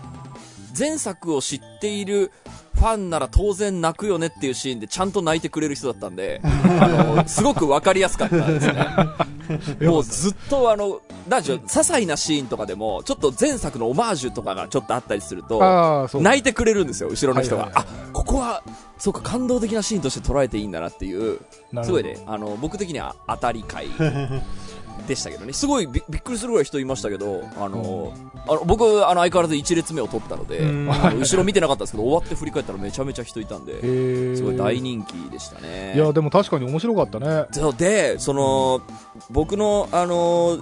[0.79, 2.31] 前作を知っている
[2.77, 6.47] ファンなら当然泣くよねっていうシーンでちゃんと泣いてくれる人だったんで、 あ
[6.89, 9.87] のーすごくわかりやすかったですね。
[9.89, 17.65] もうずっとあの、なんでしょう、些細なシーンとかでも、ちょっと前作のオマージュとかがちょっとあったりすると、泣いてくれるんですよ、後ろの人が。
[17.65, 17.95] はいはいはい。
[18.09, 18.63] あ、ここは、
[18.99, 21.39] そうか、感動的なシーンとして捉えていいんだなっていう、
[21.85, 23.87] すごいね、あの、僕的には当たり会
[25.07, 28.13] でしたけどね、すごいびびっくりするぐらい人いましたけど、あの、
[28.49, 35.95] あの僕、あの、相変わらず1列目を取ったので、の後ろ見てなかったんですけど、終わって振り返ったらめちゃめちゃ人いたんで、すごい大人気でしたね。
[35.95, 37.47] いやでも確かに面白かったね。
[37.77, 38.83] で、その、
[39.31, 40.59] 僕の、あの、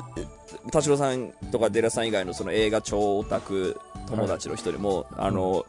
[0.70, 5.66] 田代さんとかデラさん以外のその映画超オタク友達の人にも、あの、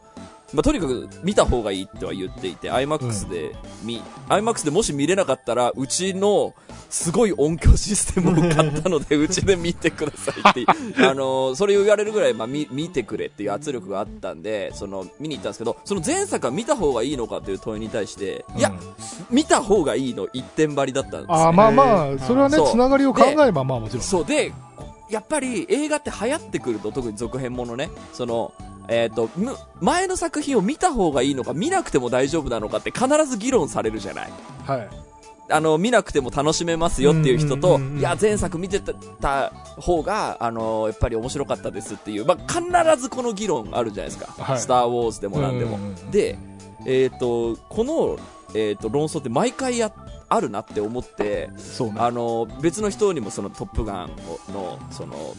[0.52, 6.54] まあ、とにかく見た方がいいっては言っていて、IMAX で見、IMAX でもし見れなかったら、うちの
[6.90, 10.66] すごい音響システムを買ったので、うちで見てくださいって
[11.04, 18.78] あの、それを言われるぐらい、まあ、見、見てくれっていう圧力があったんで、その、見に行ったんですけど、その前作は見た方がいいのかという問いに対して、いやうん、
[19.30, 21.34] 見た方がいいの一点張りだったんですよ。
[21.34, 24.02] ああまあまあそれはねつながりを考えればまあもちろん。
[24.02, 24.24] そう。
[24.24, 24.52] で
[25.10, 28.52] やっぱり映画って流行ってくると特に続編ものねその
[28.88, 34.32] えー、とむ前の作品を見た方がいいのか見なくても大丈夫なのかって必ず議論されるじゃない。
[34.64, 35.05] はい
[35.48, 44.58] あの見なくても楽しめますよっていう人と、いや前作見てた方があのやっぱり面白かったですっていう、まあ、必ずこの議論あるじゃないですか「はい。
[44.58, 45.78] スター・ウォーズ」でも何でも、
[46.10, 46.38] で、
[46.84, 48.18] えー、とこの、
[48.54, 49.92] えー、と論争って毎回や
[50.28, 51.50] あるなって思って
[51.96, 54.06] あの別の人にもその「トップガンを」
[54.52, 55.34] のその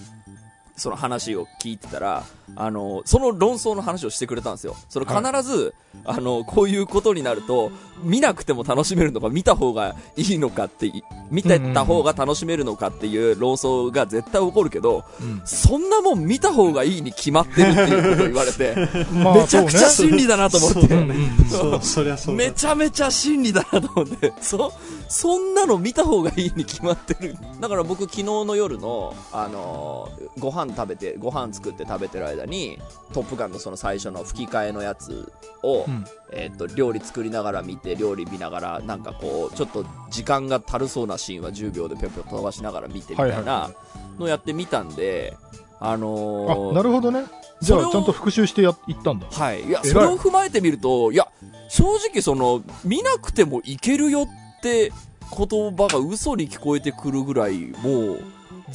[0.77, 2.23] その話を聞いてたら
[2.55, 4.75] あのその論争の話をしてくれたんですよ。
[4.89, 5.73] その必ず、
[6.05, 7.71] あのこういうことになると
[8.03, 15.41] 見なくても楽しめるのか見た方がいいのかってい見てた方が楽しめるのかっていう論争が絶対起こるけど、うん。
[15.45, 18.75] そんなもん見た方がいいに決まってるっていうことを言われて
[19.11, 20.87] まあめちゃくちゃ真理だなと思って、
[22.31, 24.71] めちゃめちゃ真理だなと思って、そ、
[25.09, 27.35] そんなの見た方がいいに決まってる。
[27.59, 32.79] だから僕昨日の夜の、あのーご飯食べて、ご飯作って食べてる間に、
[33.13, 35.31] トップガンのその最初の吹き替えのやつ
[35.63, 36.05] を、うん。
[36.31, 43.71] えっと、料理作りながら見て、料理見ながら、なんかこう、ちょっと時間が足るそうなシーンは10秒でぴょぴょ飛ばしながら見てみたいはいはいなは
[44.17, 45.37] のをやってみたんで、
[45.79, 47.25] あのあーなるほどね
[47.61, 49.27] じゃあちゃんと復習してや行ったんだ。
[49.31, 49.63] はい。
[49.63, 51.27] いや、それを踏まえてみると、いや、
[51.69, 54.91] 正直その、見なくてもいけるよって
[55.35, 58.23] 言葉が嘘に聞こえてくるぐらい、もう、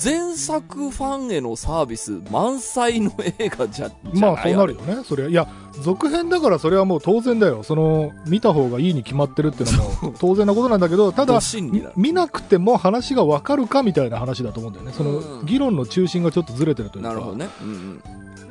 [0.02, 5.46] 前作ファンへのサービス満載の映画じゃ、まあそうなるよねそれいや
[5.80, 7.62] 続編だからそれはもう当然だよ。
[7.62, 11.40] その見た方がいいに決まってるっていうのも当然なことなんだけどたどだ
[11.96, 14.92] 見なくても話が分かるかみたいな話だと思うんだよね。
[14.92, 15.38] そうん。
[15.40, 17.08] の議論の中心がちょっとずれてるというか。
[17.08, 17.48] なるほどね。
[17.62, 18.02] うんうん。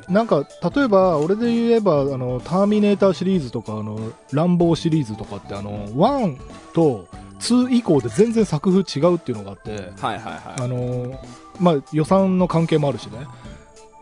[0.08, 3.98] なんか例えば俺で言えばあの「ターミネーター」シリーズとかあの
[4.32, 6.36] 「ランボー」シリーズとかってあの1
[6.74, 7.06] と
[7.42, 11.20] 2以降で全然作風違うっていうのがあってはいはいはあの
[11.60, 13.26] まあ、予算の関係もあるしね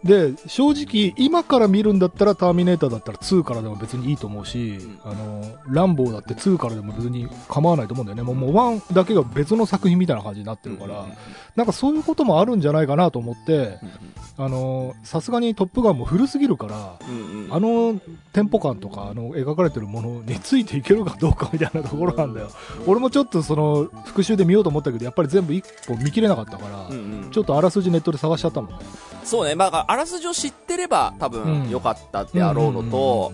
[0.04, 8.22] で正直今から見るんだったら「ターミネーター」だったら2からでも別にいいと思うし、あのランボーだって2からでも別に構わないと思うんだよね。
[8.22, 10.72] もうもう1だけが別の作品みたいな感じになってい。
[10.72, 11.12] るから、うんうん
[11.56, 13.78] なんかそういうこともあるんじゃないかなと思ってうんうん。
[14.38, 17.52] あのさすがに「トップガン」も古すぎるからうんうん。
[17.52, 18.00] あの
[18.32, 22.48] テンポ感とかあの描かれてるものについていけるかどうかみたいなところなんだよ。
[22.86, 27.30] 俺もちょっとその復習で見ようと思ったけどやっぱり全部一本見切れなかったから、うんうん。
[27.32, 28.76] ちょっとあらすじネットで探しちゃったもんね
[29.24, 31.70] そうね、まあ、あらすじを知ってれば多分うん。
[31.70, 33.32] 良かったってあろうのと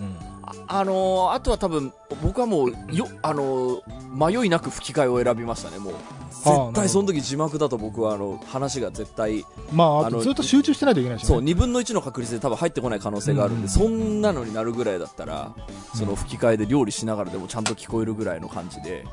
[0.67, 3.81] ああのーあとは多分、僕はもう、よ、あのー
[4.17, 5.93] 迷いなく吹き替えを選びましたね、もう。
[6.31, 15.53] 絶対その時字幕だと僕は、あの、話が絶対、まあああのとずっと集中してないといけないし、ね、そう、2分の1の確率で多分入ってこない可能性があるんで、うんそんなのになるぐらいだったら、
[15.93, 19.05] その吹き替えで料理しながらでもちゃんと聞こえるぐらいの感じで、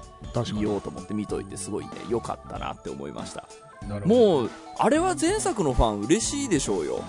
[0.55, 3.49] 見ようと思って見といて、すごいね、良かったなって思いました。
[4.05, 7.03] もう、あれは前作のファン嬉しいでしょうよ。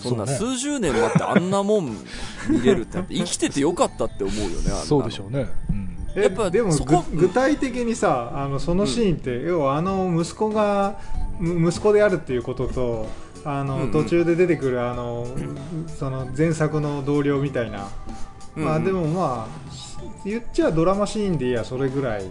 [0.00, 1.96] そんな数十年待ってあんなもん
[2.48, 10.98] 見れるってなって 生きててよかったって思うよね、そうでしょうね、うん、えやっぱでもそこぐ具体的にさあのそのシーンって、要はあの息子が
[11.38, 13.06] む息子であるっていうことと
[13.44, 13.92] あの、うんうん。
[13.92, 15.26] 途中で出てくるあの
[15.98, 17.88] その前作の同僚みたいな、
[18.54, 19.70] まあでもまあ
[20.24, 22.24] 言っちゃドラマシーンでいやそれぐらい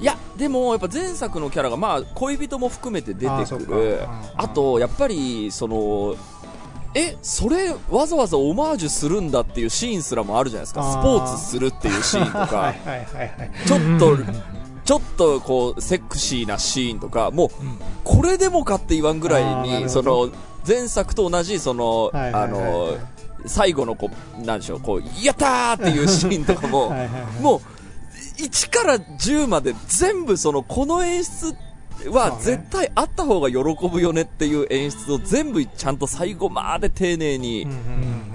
[0.00, 3.66] いやでもやっぱ前作のキャラがまあ恋人も含めて出てくる。
[3.66, 3.98] うん
[4.36, 6.16] あとやっぱりその
[6.94, 10.82] えそれわざわざオマージュするんだっていうシーンすらもあるじゃないですか。
[10.82, 14.16] スポーツするっていうシーンと はいかちょっと
[14.84, 17.50] ちょっとこうセクシーなシーンとかもう
[18.04, 20.30] これでもかって言わんぐらいにその
[20.66, 22.88] 前作と同じそのはいはいあの
[23.46, 24.10] 最後のこ
[24.40, 26.92] うなんでしょうこうやったーっていうシーンとかも
[27.40, 27.60] もう
[28.38, 31.56] 1から10まで全部そのこの演出
[32.10, 37.66] は絶対あった方が喜ぶよねっていう演出を全部ちゃんと最後まで丁寧に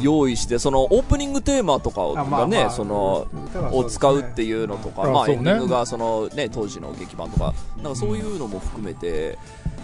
[0.01, 3.27] 用意してそのオープニングテーマとかがねその
[3.71, 9.37] を使うっていうのとか、あまあ、エンディングがその、ね、当時の劇版とかなんかそういうのも含めて、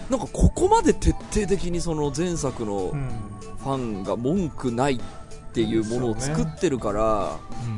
[0.09, 3.09] なんかここまで徹底的にその前作のうん。
[3.59, 5.03] ファンが文句ないって
[5.61, 7.37] いうものを作ってるから、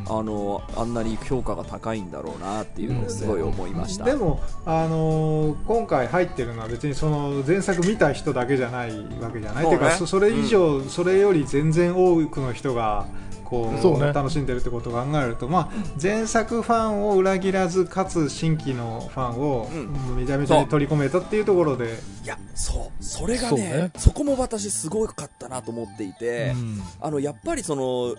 [0.09, 4.05] あのあんなに評価が高いんだろうなっていうのをすごい思いました。
[4.05, 9.71] でも、あのー今回入ってるのは別にその前作見た人だけじゃないわけじゃない、ね。
[9.71, 13.05] てかそそれ以上、それより全然多くの人が
[13.51, 14.13] こうそうね。
[14.13, 20.15] 楽しんでるってことを考えると、まあ、前作ファンを裏切らずかつ新規のファンをうん。
[20.15, 23.03] めちゃめちゃに取り込めたっていうところで、いやそう。
[23.03, 23.91] それがねね。
[23.97, 26.53] そこも私すごかったなと思っていて、
[26.99, 28.15] あのやっぱりその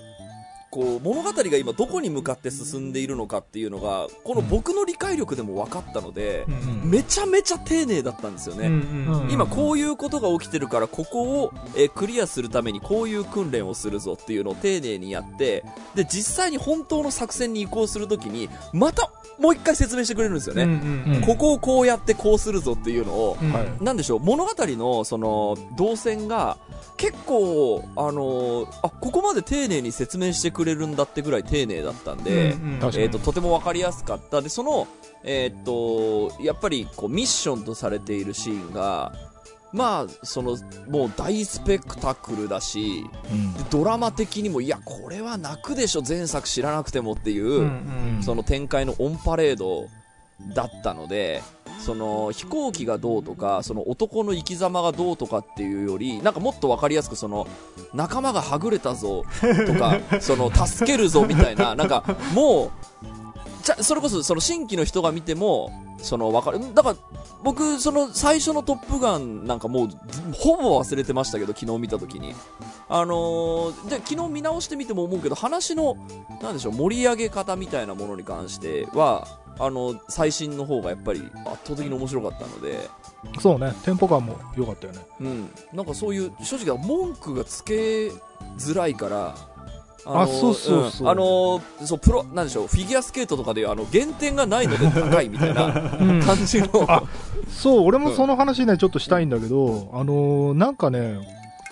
[0.72, 8.66] こう物語が今どこに向かって進んでいるのかっていうのがこの僕の理解力でも分かったので、うんめちゃめちゃ丁寧だったんですよね、
[9.30, 20.74] 今こういうことが起きてるからここを、えークリアするためにこういう訓練をするぞっていうのを丁寧にやってで実際に本当の作戦に移行するときにまたもう一回説明してくれるんですよね、うんう
[21.10, 21.20] んうん。
[21.22, 23.84] ここをこうやってこうするぞっていうのを、うんはい。
[23.84, 26.58] なんでしょう物語のその動線が
[26.96, 32.76] 結構あのーあここまで丁寧に説明してくれるんだってぐらい丁寧だったんで、うんうん。
[32.76, 34.40] えー、ととても分かりやすかった。
[34.42, 34.86] でその、
[35.24, 39.12] えー、とやっぱりこうミッションとされているシーンが
[39.72, 40.56] まあその
[40.88, 43.54] もう大スペクタクルだしうん。
[43.54, 48.22] でドラマ的にもいやこれは泣くでしょ前作知らなくてもっていう、うんうん。
[48.22, 49.88] その展開のオンパレード
[50.54, 51.42] だったので
[51.78, 57.46] その飛行機がどうとかその男の生き様がどうとかっていうよりなんかもっと分かりやすくその
[57.92, 59.24] 仲間がはぐれたぞ
[59.66, 62.04] とか その助けるぞみたいななんか
[62.34, 63.21] もう
[63.62, 66.74] じゃそれこそその新規の人が見てもその分かる。
[66.74, 66.96] だから
[67.42, 69.88] 僕その最初の「トップガン」なんかもう
[70.32, 72.34] ほぼ忘れてましたけど昨日見た時に。
[72.88, 75.96] あのーで昨日見直してみても思うけど話の
[76.42, 79.26] なんでしょう盛り上げ方みたいなものに関しては
[79.58, 82.88] あの最新の方がやっぱり圧倒的に面白かったので、
[83.40, 83.72] そうね。
[83.84, 85.00] テンポ感も良かったよね。
[85.20, 88.08] うん、なんかそういう正直文句がつけ
[88.58, 89.34] づらいから
[90.06, 91.06] あそうそうそう。
[91.06, 91.10] ん。
[91.10, 95.66] あのーそうプロなんでしょうフィギュアスケートとかであの減点がないので 高いみたいな
[96.00, 96.20] うん。
[96.22, 97.02] 感じの、あ
[97.48, 101.18] そう俺もその話ねちょっとしたいんだけど、あのーなんかね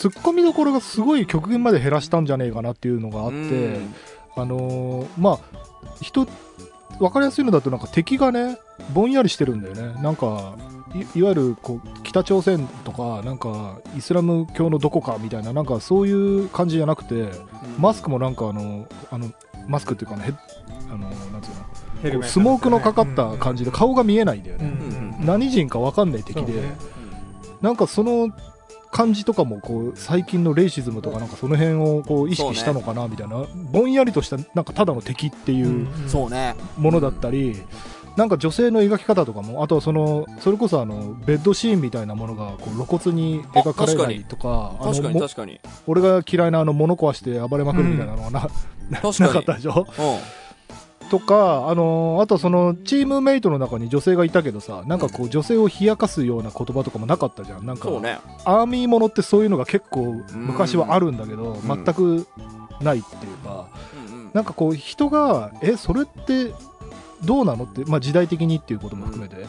[0.00, 3.40] 突っ込みどころがすごい極限まで減らしたんじゃねえかなっていうのがあって、う
[3.78, 3.94] ん。
[4.36, 5.38] あのーまあ
[6.00, 6.26] 人
[6.98, 8.58] 分かりやすいのだとなんか敵がね
[8.94, 10.00] ぼんやりしてるんだよね。
[10.02, 10.54] なんか
[10.94, 17.30] いいわゆるこう北朝鮮とかなんかイスラム教のどこかみたいななんかそういう感じじゃなくて
[17.78, 19.30] マスクもなんかあのあの
[19.68, 20.34] マスクっていうかね
[20.88, 25.26] あのなんつうのスモークのかかった感じで顔が見えないんだようんね、うん。
[25.26, 26.76] 何人か分かんない敵で、そうね。
[27.60, 28.30] なんかその
[28.90, 35.86] 感じとかもこう最近のレイシズムとかなんかその辺をこう意識したのかなみたいな、ぼんやりとしたなんかただの敵っていう
[36.76, 37.62] ものだったり、
[38.16, 45.60] なんか女性の描き方とかもあとはそのそれこそあのベッドシーンみたいなものがこう露骨に描かれないとかあ確かのもに確かに。
[45.86, 48.40] 俺が嫌いなあの物壊して暴れまくるみたいなのがな,、
[49.00, 49.28] 確かに。
[49.28, 49.86] なかったでしょ？
[51.02, 51.08] うん。
[51.08, 57.66] とか、あのーあとそのチームメイトの中に女性がいたけどさなんかこう女性を冷やかすような言葉とかもなかったじゃん。
[57.66, 58.18] なんかね。
[58.44, 61.62] アーミーものってそういうのが結構昔はあるんだけど、ん。
[61.62, 62.26] 全く
[62.80, 63.68] ないっていうか、
[64.08, 64.30] うんうん。
[64.34, 66.52] なんかこう人がえそれって
[67.24, 69.46] どうなのって、まあ、時代的にっていうことも含めて、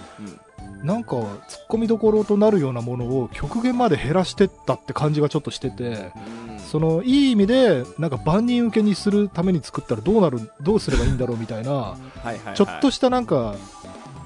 [0.83, 1.27] なんか突っ
[1.69, 5.83] 込みどころとなるようなものを極限まで減らしてったって感じがちょっとしてて。
[5.83, 6.59] うん。
[6.71, 11.71] そのいい意味でなんか万人受けにするために作ったらどうなるどうすればいいんだろうみたいな。
[11.73, 11.97] は
[12.33, 12.55] い。
[12.55, 13.55] ちょっとしたなんか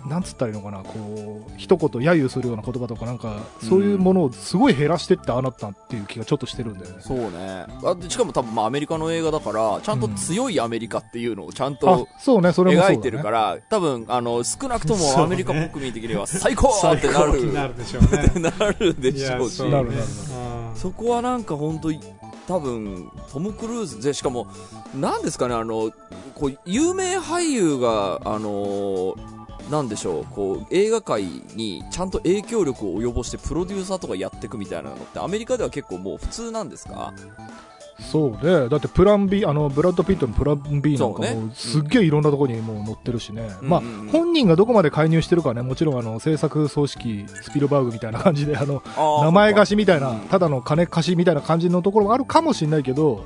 [0.07, 7.65] なんつったらいいのかなこう一言揶揄するような言葉とかなんかそういうものをすごい減らしてってああなったっていう気がちょっとしてるんだよね、そうね。
[7.83, 17.45] あでしかも多分まあアメリカの映画だからちゃんと強いアメリカっていうのをちゃんあとそうねそれもそうだ、ね、描いてるから、多分あの少なくともアメリカ国民的には最高ってなる。
[17.45, 18.31] になるでしょうね。
[18.39, 19.73] なるでしょうしいやそうね。
[19.73, 20.75] なるなるうん。
[20.75, 21.91] そこはなんか本当
[22.47, 24.47] 多分トム・クルーズでしかも
[24.93, 25.91] なんですかねあの
[26.35, 29.15] こう有名俳優があの
[29.69, 30.25] なんでしょう。
[30.25, 31.23] こう映画界
[31.55, 37.13] にちゃんと影響力を及ぼしてプロデューサーとかやっていくみたいなのってアメリカでは結構もう普通なんですか？
[38.11, 38.67] そうね。
[38.67, 43.99] だってプラン B あのブラッド・ピットのプラン B なんかもうすっげえいろんなところにもう載ってるしね、まあうんうん。
[44.01, 48.83] うん本人がどこまで介入してるかねもちろんあの制作組織スピルバーグみたいな感じであの
[49.23, 53.25] 名前貸しみたいなうんただの金貸しみたいな感じのところもあるかもしれないけど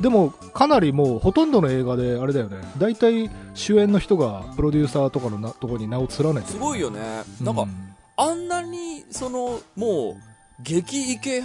[0.00, 2.58] でもかなりもうほとんどの映画であれだよね。
[2.78, 6.46] 大体主演の人がプロデューサーとかのなところに名を連ねて。
[6.46, 7.22] るすごいよね。
[7.40, 7.68] なんか、う
[8.16, 11.42] あんなにそのもう激イケ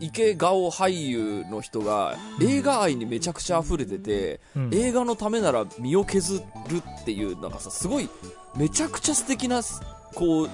[0.00, 4.70] イケ顔俳優の人が映画愛にめちゃくちゃ溢れてて、うん。
[4.74, 8.08] 映画のためなら身を削るっていうなんかさすごい
[8.56, 9.62] めちゃくちゃ素敵な
[10.14, 10.50] こう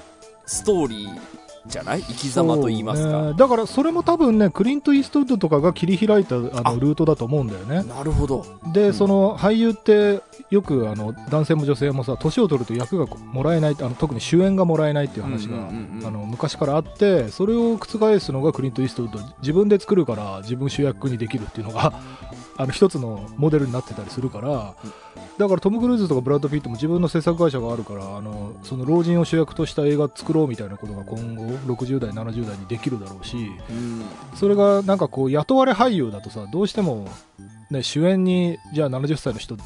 [0.47, 1.21] ストーリー
[1.67, 3.35] じゃない生き様と言いますか、ね。
[3.35, 6.73] だからそれも多分ねクリント・イーストウッドとかが切り開いたあのあ。
[6.73, 7.83] ルートだと思うんだよね。
[7.83, 8.47] なるほど。
[8.73, 8.95] で、うん。
[8.95, 15.69] その俳優ってよくあの男性も女性もさ年を取ると役がもらえないあの特に主演がもらえないっていう話が、
[16.07, 19.21] あの昔からあってそれを覆すのがクリント・イーストウッド。
[19.41, 21.93] 自分で作るから自分主役にできるっていうのが
[22.61, 24.75] あの一つのモデルになってたりするから、
[25.39, 31.45] だからトム・クルーズとかブラッド・ピットも自分の制作会社があるからあのその老人を主役とした映画作ろうみたいなことが今後
[31.75, 34.05] 60代70代にできるだろうしうん。
[34.35, 37.09] それがなんかこう雇われ俳優だとさどうしても、
[37.71, 39.57] ね、主演にじゃあ70歳の人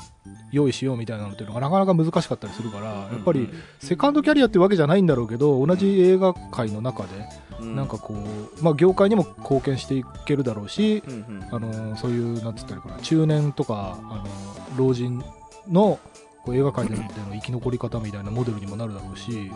[0.53, 3.49] 用意しようみたいなのっていうのがなかなか難しかったりするからやっぱり
[3.81, 7.09] セカンドキャリアってわけじゃないんだろうけど同じ映画界の中で
[7.61, 7.77] うん。
[7.77, 11.03] なんかこう、まあ、業界にも貢献していけるだろうし
[11.51, 14.27] あのそういうなんつったらいいかな中年とかあの
[14.77, 15.23] 老人
[15.71, 15.99] の
[16.45, 19.51] こう映画界での生き残り方みたいなモデルにもなるだろうし。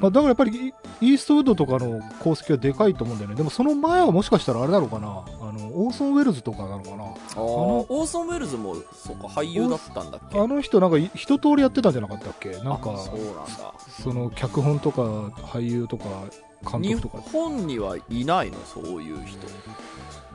[0.00, 10.38] まあ、だからやっぱりイイーストウッドとかの功績はでかいと思うんだよね、でもその前はもしかしたらあれだろうかな、あのオーソン・ウェルズとかなのかな、あーオーソン・ウェルズもそうか俳優だったんだっけ？
[10.38, 13.74] あの人、なんかい一通りやってたんじゃなかったっけ、なんかあそうなんだ。
[14.02, 16.04] その脚本とか俳優とか
[16.70, 18.58] 監日督とか、本にはいないの？
[18.64, 19.46] そういう人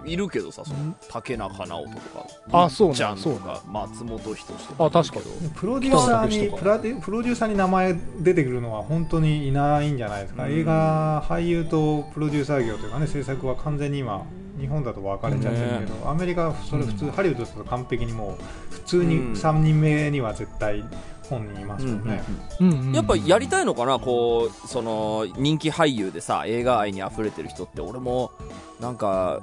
[0.06, 2.26] いるけどさその竹中直人とか
[2.66, 5.50] あそうねちゃんうか松本人志とあ確かに。
[5.52, 10.52] プロデューサーにプラデプロデューサーに名前出てくるのは本当にいないんじゃないですか、うん。
[10.52, 14.26] 映画俳優とプロデューサー業というかね制作は完全に今
[14.60, 17.12] 日本だと分かれちゃってるけど、アメリカはそれ普通、うん。
[17.12, 19.34] ハリウッドだと完璧にもう普通にうん。
[19.34, 20.84] 3人目には絶対
[21.30, 22.24] 本人いますもんね、
[22.60, 22.94] うんうん。
[22.94, 28.32] やっぱやりたいのかなこうその人気俳優でさ映画愛に溢れてる人って俺も
[28.80, 29.42] なんか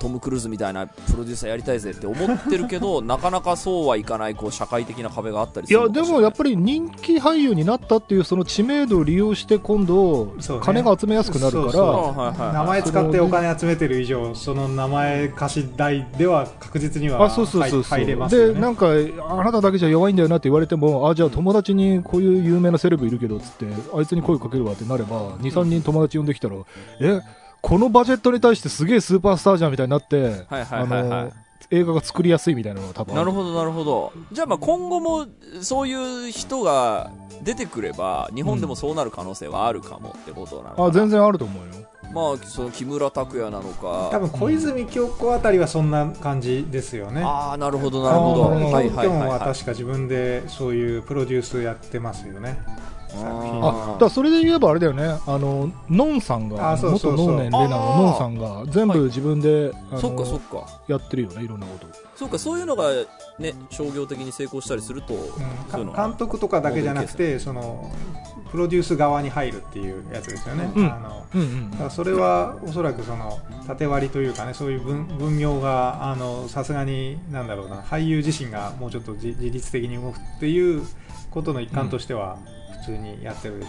[0.00, 5.92] トム・クルーズみたいなプロデューサーやりたいぜって思ってるけど なかなかそうはいかないこう社会的な壁があったりすいやるい。
[5.92, 10.28] でもやっぱり人気俳優になったっていうその知名度を利用して今度
[10.62, 17.98] 金が集めやすくなるから名前使ってお金集めてる以上その名前貸し代では確実にはあそうそうそうそう。
[17.98, 18.54] 入入れますよね。
[18.54, 18.86] でなんか
[19.28, 26.54] あなただけじゃ弱いんだよなって言われてもあじゃあ友達にこういう有名なセレブいるけどっつってあいつに声かけるわってなれば23人友達呼んできたら
[27.00, 27.20] え
[27.62, 31.24] このバジェットに対してすげえスーパースターじゃんみたいになってはいはいあはいはい。
[31.26, 31.32] の
[31.72, 33.14] 映画が作りやすいみたいなのが多分。
[33.14, 34.12] あなるほどなるほど。
[34.32, 35.26] じゃあまあ今後も
[35.60, 37.12] そういう人が
[37.44, 41.86] 出てくれば日本でもそうなる可能性はあるかもってことなのかな、あ全然あると思うよ。
[42.12, 44.08] まあその木村拓哉なのか。
[44.10, 47.22] 多分小泉京子あたりはそんな感じですよね。
[47.22, 48.42] ああなるほどなるほど。
[48.50, 49.28] はいはいキョンははい。
[49.28, 52.58] はい確か自分でそういうプロデュースやってますよね
[53.18, 53.60] 作品。
[53.62, 55.04] あだそれで言えばあれだよね。
[55.26, 57.26] あのノンさんがあそうそうそう。
[57.26, 60.66] 元ノーネンレナのノンさんが全部自分で、そっかそっか。
[60.88, 61.86] やってるよねいろんなこと。
[62.16, 62.90] そうかそういうのが
[63.38, 65.92] ね商業的に成功したりすると、うん。
[65.92, 67.90] 監督とかだけじゃなくてその
[68.50, 70.92] プロデュース側に入るっていうやつですよね、うん。
[70.92, 80.82] あのうんうんだからそれはおそらくその縦割りというかねそういう分分業があのさすがになんだろうな俳優自身がもうちょっと自自律的に動くっていう
[81.30, 83.62] ことの一環としては普通にやってる、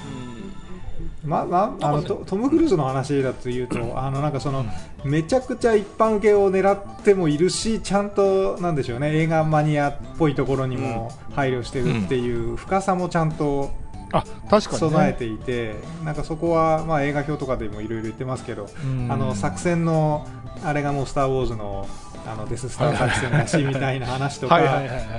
[1.24, 4.66] ままあのトトム・クルーズの話だというとあのなんかその
[5.04, 13.72] めちゃくちゃ一般受けを狙ってもいるしちゃんとなんでしょうね映画マニアっぽいところにも配慮してるっていう深さもちゃんと
[14.14, 19.10] あ確かに、ね、備えていて、なんかそこは、まあ、映画表とかでもいろいろ言ってますけど、うん。
[19.10, 20.28] あの作戦の
[20.66, 21.88] あれがもう「スター・ウォーズの」
[22.28, 24.60] あのデススター作戦だしみたいな話とか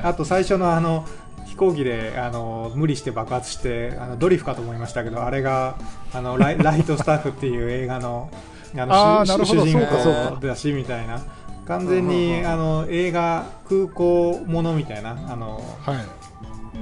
[0.05, 1.05] あと最初のあの
[1.53, 5.77] 飛行機であの無理して爆発してあのドリフかと思いましたけどあれが
[6.15, 8.31] あのライ ライトスタッフっていう映画の
[8.75, 11.21] あの主あ主人公だしみたいな。
[11.67, 16.22] 完全にあの映画空港ものみたいなあのはい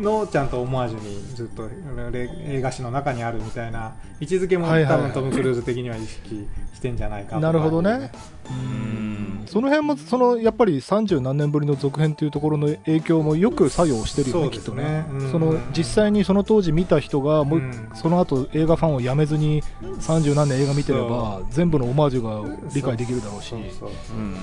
[0.01, 1.69] のちゃんとオマージュにずっと
[2.11, 5.01] レ映画史の中にあるみたいな位置づけもはいはいはい。
[5.01, 8.11] 多分トム・クルーズ的には意識してんじゃないかとなるほどね。
[8.49, 9.43] うん。
[9.47, 15.05] その辺もそのやっぱり30何年ぶりの続編というところの影響もよく作用してるよねそうですきっとね。
[15.31, 23.51] その実際にその当時見た人がもう、うんその後映画ファンをやめずに30何年映画見てれば全部のオマージュが理解できるだろうし。
[23.51, 23.91] そうそう。
[24.17, 24.37] うん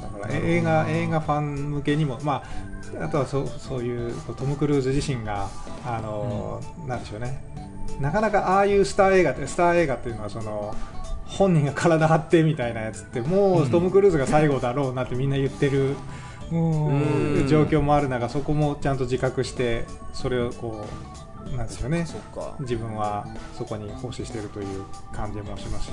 [0.00, 2.42] だからえ映画映画ファン向けにも、ま
[3.00, 5.48] あ、あとはそうそういうトム・クルーズ自身が、
[5.84, 7.42] あのなんでしょうね、
[8.00, 10.74] なかなかああいうスター映画ってスター映画っていうのはその
[11.26, 15.94] 本人が体張ってみたいなやつってもうトム・クルーズが最後だろうなってみんな言ってる
[16.52, 17.48] うんうん。
[17.48, 21.19] 状況もある中そこもちゃんと自覚してそれをこう
[21.56, 22.04] なんですよね。
[22.06, 22.56] そっか。
[22.60, 23.26] 自分は
[23.56, 25.92] そこに奉仕しているという感じもしますし。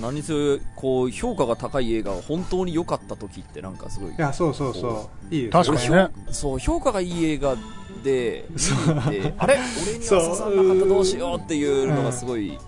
[0.00, 0.34] 何せ
[0.74, 4.10] こう評価が高い映画が本当に良かった時ってなんかすごい。
[4.10, 5.34] いやそうそうそう。
[5.34, 6.08] いいですよ確かにね。
[6.32, 7.54] そう評価がいい映画
[8.02, 8.58] で見
[9.12, 9.58] てあれ？
[9.82, 12.58] 俺には刺さんなかったどうしようっていうのがすごい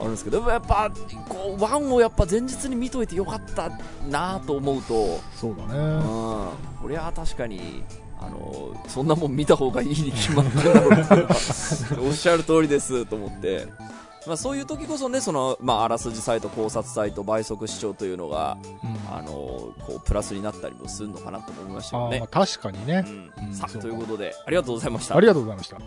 [0.00, 0.90] あるんですけどでもやっぱ
[1.28, 3.70] こうワンをやっぱ前日に見といてよかった
[4.08, 6.00] なと思うとそうだうん。
[6.00, 7.84] ねこれは確かに
[8.24, 11.26] あのそんなもん見た方がいいに決まってる
[12.02, 13.66] おっしゃる通りですと思って、
[14.26, 18.92] まあ、そういう時こそねその、まあ、あらすじサイト考察サイト倍速視聴というのがうん。
[19.14, 22.26] あのこうプラスになったりもするのかなと思いましたよね。
[22.30, 23.04] 確かにね。
[23.06, 23.52] うん。
[23.52, 23.88] さあうんそうか。
[23.88, 25.16] ということでありがとうございました。
[25.16, 25.78] ありがとうございました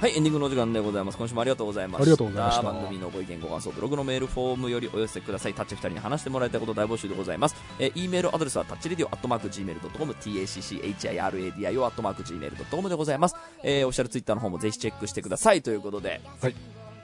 [0.00, 1.18] はい、エンディングのお時間でございます。
[1.18, 2.02] 今週もありがとうございました。
[2.02, 5.54] ありがとうございました番組のご意見、ご感想、ブログのメールフォームよりお寄せください。
[5.54, 7.56] タッチ2人に話してもらいたいこと大募集でございます。
[7.80, 13.34] えー、E メールアドレスはタッチレディオアットマーク Gmail.com、tacchiradio アットマーク Gmail.com でございます。
[13.64, 15.62] えー、オフィシャルツイッターの方もぜひチェックしてください。
[15.62, 16.54] ということで、はい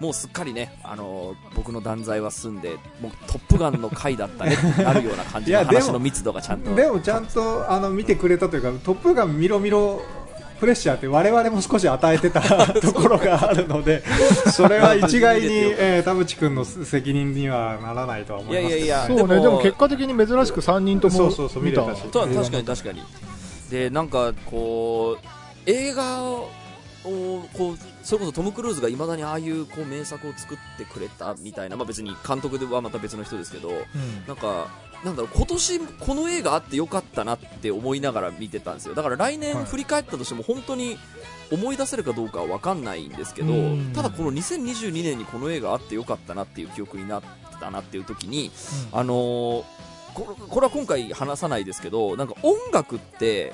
[0.01, 2.71] もうすっかりね、あのー僕の断罪は済んで、
[3.01, 6.75] もうトップガンの回だったねって なるような感じの話の密度がちゃんと。
[6.75, 10.03] でもちゃんとあの見てくれたというか「トップガン」みろみろ
[10.65, 12.41] プレッシャーって我々も少し与えてた
[12.81, 14.03] ところがあるので
[14.51, 22.03] それは一概に、えー田淵君の責任にはならないとは思いますいやいやいや、そうねでも結果的に珍しく3人ともそうそうそう見れたし。
[22.11, 23.03] 確かに確かに。
[23.71, 25.27] でなんかこう
[25.67, 26.49] 映画を
[27.05, 33.77] こうそれこそトム・クルーズがいまだにああいうこう名作を作ってくれたみたいな、まあ、別に監督ではまた別の人ですけどうん。
[34.27, 34.69] なんか
[35.05, 38.95] なんだろう今年この映画あってよかったなって思いながら見てたんですよ。
[38.95, 39.65] だから来年はい。
[39.67, 40.97] 振り返ったとしても本当に
[41.53, 43.93] 思い出せるかどうかは分かんないんですけどうん。
[43.93, 47.23] ただこの2022年にこの映画あってよかったなっていう記憶になっ
[47.61, 48.51] たなっていう時に
[48.93, 49.65] あのー
[50.15, 53.53] ここれは今回話さないですけどなんか音楽って、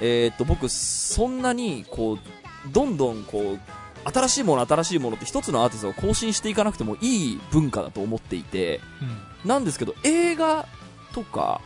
[0.00, 2.18] えーっと僕そんなにこう
[2.68, 8.80] どんどんこう新しいもの新しいものって一つのアーティストを更新していかなくてもいい文化だと思っていて
[9.44, 10.66] なんですけど映画
[11.12, 11.60] とか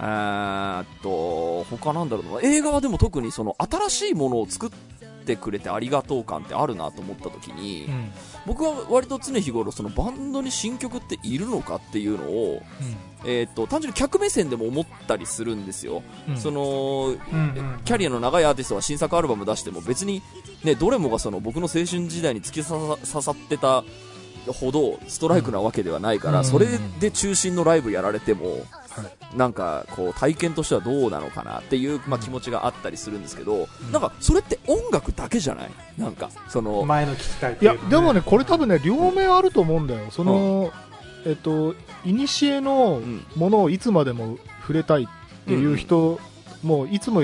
[0.00, 2.48] えーっと他なんだろうな。
[2.48, 4.70] 映画はでも特にその新しいものを作っ
[5.24, 8.12] てくれてありがとう感ってあるなと思った時に、うん。
[8.46, 12.62] 僕は割と常日頃そのバンドに新曲っているのかっていうのを、
[13.24, 16.36] えー、と単純に客目線でも思ったりするんですよ、うん。
[16.36, 20.22] そのうんうんキャリアの長いアーティストは新作アルバム出しても別に、
[20.62, 23.84] ね、どれもがその僕の青春時代に突き刺さってた
[24.46, 26.44] ほどストライクなわけではないから、うん。
[26.44, 26.66] それ
[27.00, 28.83] で中心のライブやられても、はい
[29.36, 35.70] なんかこう体験としてはどうなのかなっていう、まあ、気持ちがあったりするんですけど、なんかそれって音楽だけじゃない？
[35.98, 40.10] なんかその、前の聞きたいいやでもねこれ多分ね両面あると思うんだよ。
[40.10, 40.72] その、
[41.26, 41.74] えっと
[42.04, 43.24] 古のうん。
[43.36, 45.06] ものをいつまでも触れたいっ
[45.46, 46.20] ていう人、
[46.62, 47.22] もういつも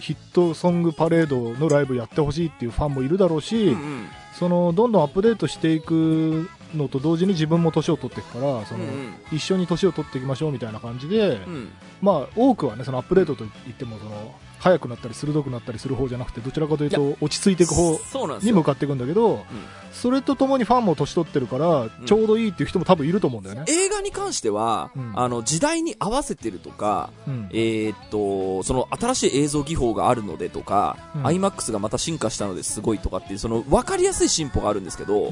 [0.00, 4.08] ヒットソングパレードのライブやってほしいっていうファンもいるだろうし、うんうん。
[4.34, 9.14] そのどんどんアップデートしていくのと同時に自分も年を取っていくからその、うんうん。
[9.32, 11.68] 一緒に年を取っていきましょうみたいな感じで、うん。
[12.00, 17.98] まあ多くはねそのアップデートといってもその速くなったり鋭くなったりする方じゃなくてどちらかというと落ち着いていく方
[18.40, 19.44] に向かっていくんだけど、
[19.92, 23.64] それとともにファンも年取ってるから、ちょうどいいっていう人も多分いると思うんだよね。
[23.68, 25.12] 映画に関しては、うん。
[25.16, 27.48] あの時代に合わせてるとか、うん。
[27.50, 31.22] えーっとその新しい映像技法があるのでとか、うん。
[31.26, 35.24] iMAX がまた進化したのですごいとかっていうその分かりやすい進歩があるんですけど、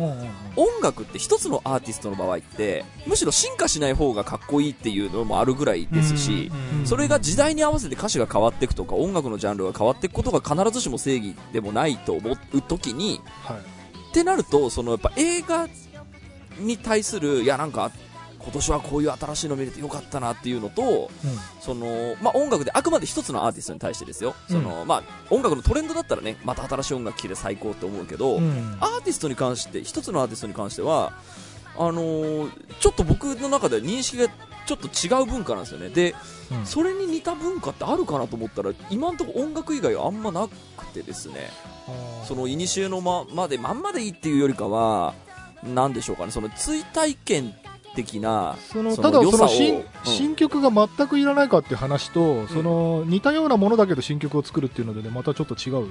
[0.56, 6.50] 音楽って一つのアーティストの場合ってむしろ進化しない方がかっこいいっていうのもあるぐらいですし、
[6.80, 6.86] うん。
[6.86, 13.56] それが時代に合わせて歌詞が変わっていくとか音楽のジャンルが変わっていくことが必ずしも正義でもないと思う時に、はい。
[14.10, 15.68] ってなると、そのやっぱ映画
[16.58, 17.90] に対する、いやなんか、
[18.38, 21.10] 今年はこういう新しいの見れてよかったなっていうのと、
[21.60, 24.34] その、まあ、音楽であくまで一つのアーティストに対してですよ。
[24.48, 28.76] その、まあ、音楽のトレンドだったらね、また新しい音楽聴けて最高って思うけど、うんうん。
[28.80, 31.12] アーティストに関して、一つのアーティストに関しては、
[31.76, 32.50] あのー
[32.80, 34.28] ちょっと僕の中では認識が
[34.66, 35.88] ちょっと違う文化なんですよね。
[35.88, 36.14] で、
[36.50, 36.66] うん。
[36.66, 41.50] それに似た文化ってあるかなと思ったら、今のところ音楽以外はあんまなくてですね、
[42.26, 45.14] その、古のままで、まんまでいいっていうよりかは、
[45.64, 47.54] なんでしょうかね、その追体験
[47.94, 49.84] 的な、そのそただその新,、うん。
[50.04, 55.88] 新曲が全くいらないかっていう話と、その似たようなものだけど新曲を作るっていうのでねまたちょっと違うよね。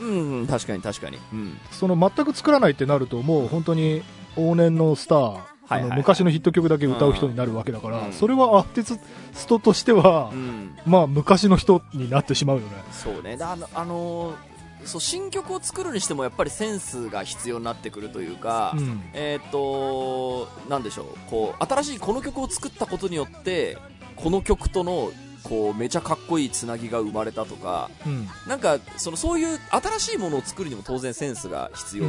[0.00, 1.18] うん、うん確かに確かに。
[1.32, 1.58] うん。
[1.70, 4.02] その全く作らないってなるともう本当に
[4.36, 5.38] 往年のスター、
[5.68, 8.12] あの昔のヒット曲だけ歌う人になるわけだから、うん。
[8.12, 8.98] それはアーティ
[9.32, 10.76] ストとしては、うん。
[10.86, 12.68] まあ昔の人になってしまうよね。
[12.92, 13.36] そうね。
[13.36, 19.02] であの、あのーそう、新曲を作るにしてもやっぱりセンスが必要になってくるというか、うん。
[19.12, 23.78] えっ、と、なんでしょう、こう、新しいこの曲を作ったことによって、
[24.14, 25.10] この曲との、
[25.48, 28.28] こう、めちゃかっこいいつなぎが生まれたとか、うん。
[28.48, 32.06] なんか、その、そういう新しいものを作るにも当然センスが必要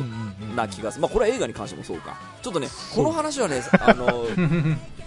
[0.56, 1.04] な気がする。
[1.04, 2.18] まあ、これは映画に関してもそうか。
[2.42, 4.26] ちょっとね、この話はね、 あの、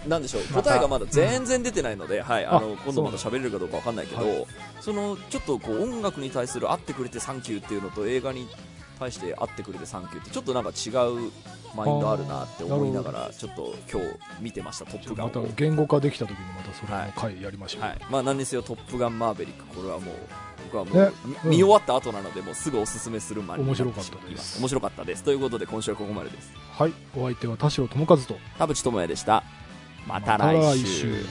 [0.07, 4.45] なんでしょう、答えがまだ全然出てないので、はい、あの、あ今度また喋れるかどうかわかんないけど、は
[4.79, 8.47] その、ちょっとこう、音楽に対する会ってくれてサンキューっていうのと映画に
[8.97, 11.31] 対して会ってくれてサンキューって、ちょっとなんか違う
[11.75, 14.07] マインドあるなって思いながら、ちょっと今日
[14.39, 15.27] 見てました、トップガン。
[15.27, 15.47] またを。
[15.55, 17.97] 言語化できた時にまたそれの回やりましょう、はい。
[18.09, 20.15] まあ、何にせよトップガンマーヴェリック、これはもう、
[20.65, 21.11] 僕はもう、ね。
[21.45, 21.49] うん。
[21.49, 23.67] 見終わった後なので、もうすぐおすすめするまいます。
[23.67, 24.59] 面白かったです。
[24.59, 25.23] 面白かったです。
[25.23, 26.51] ということで、今週はここまでです。
[26.77, 28.35] はい、お相手は田代智和と。
[28.57, 29.43] 田淵智也でした。
[30.07, 31.25] またまた来来週週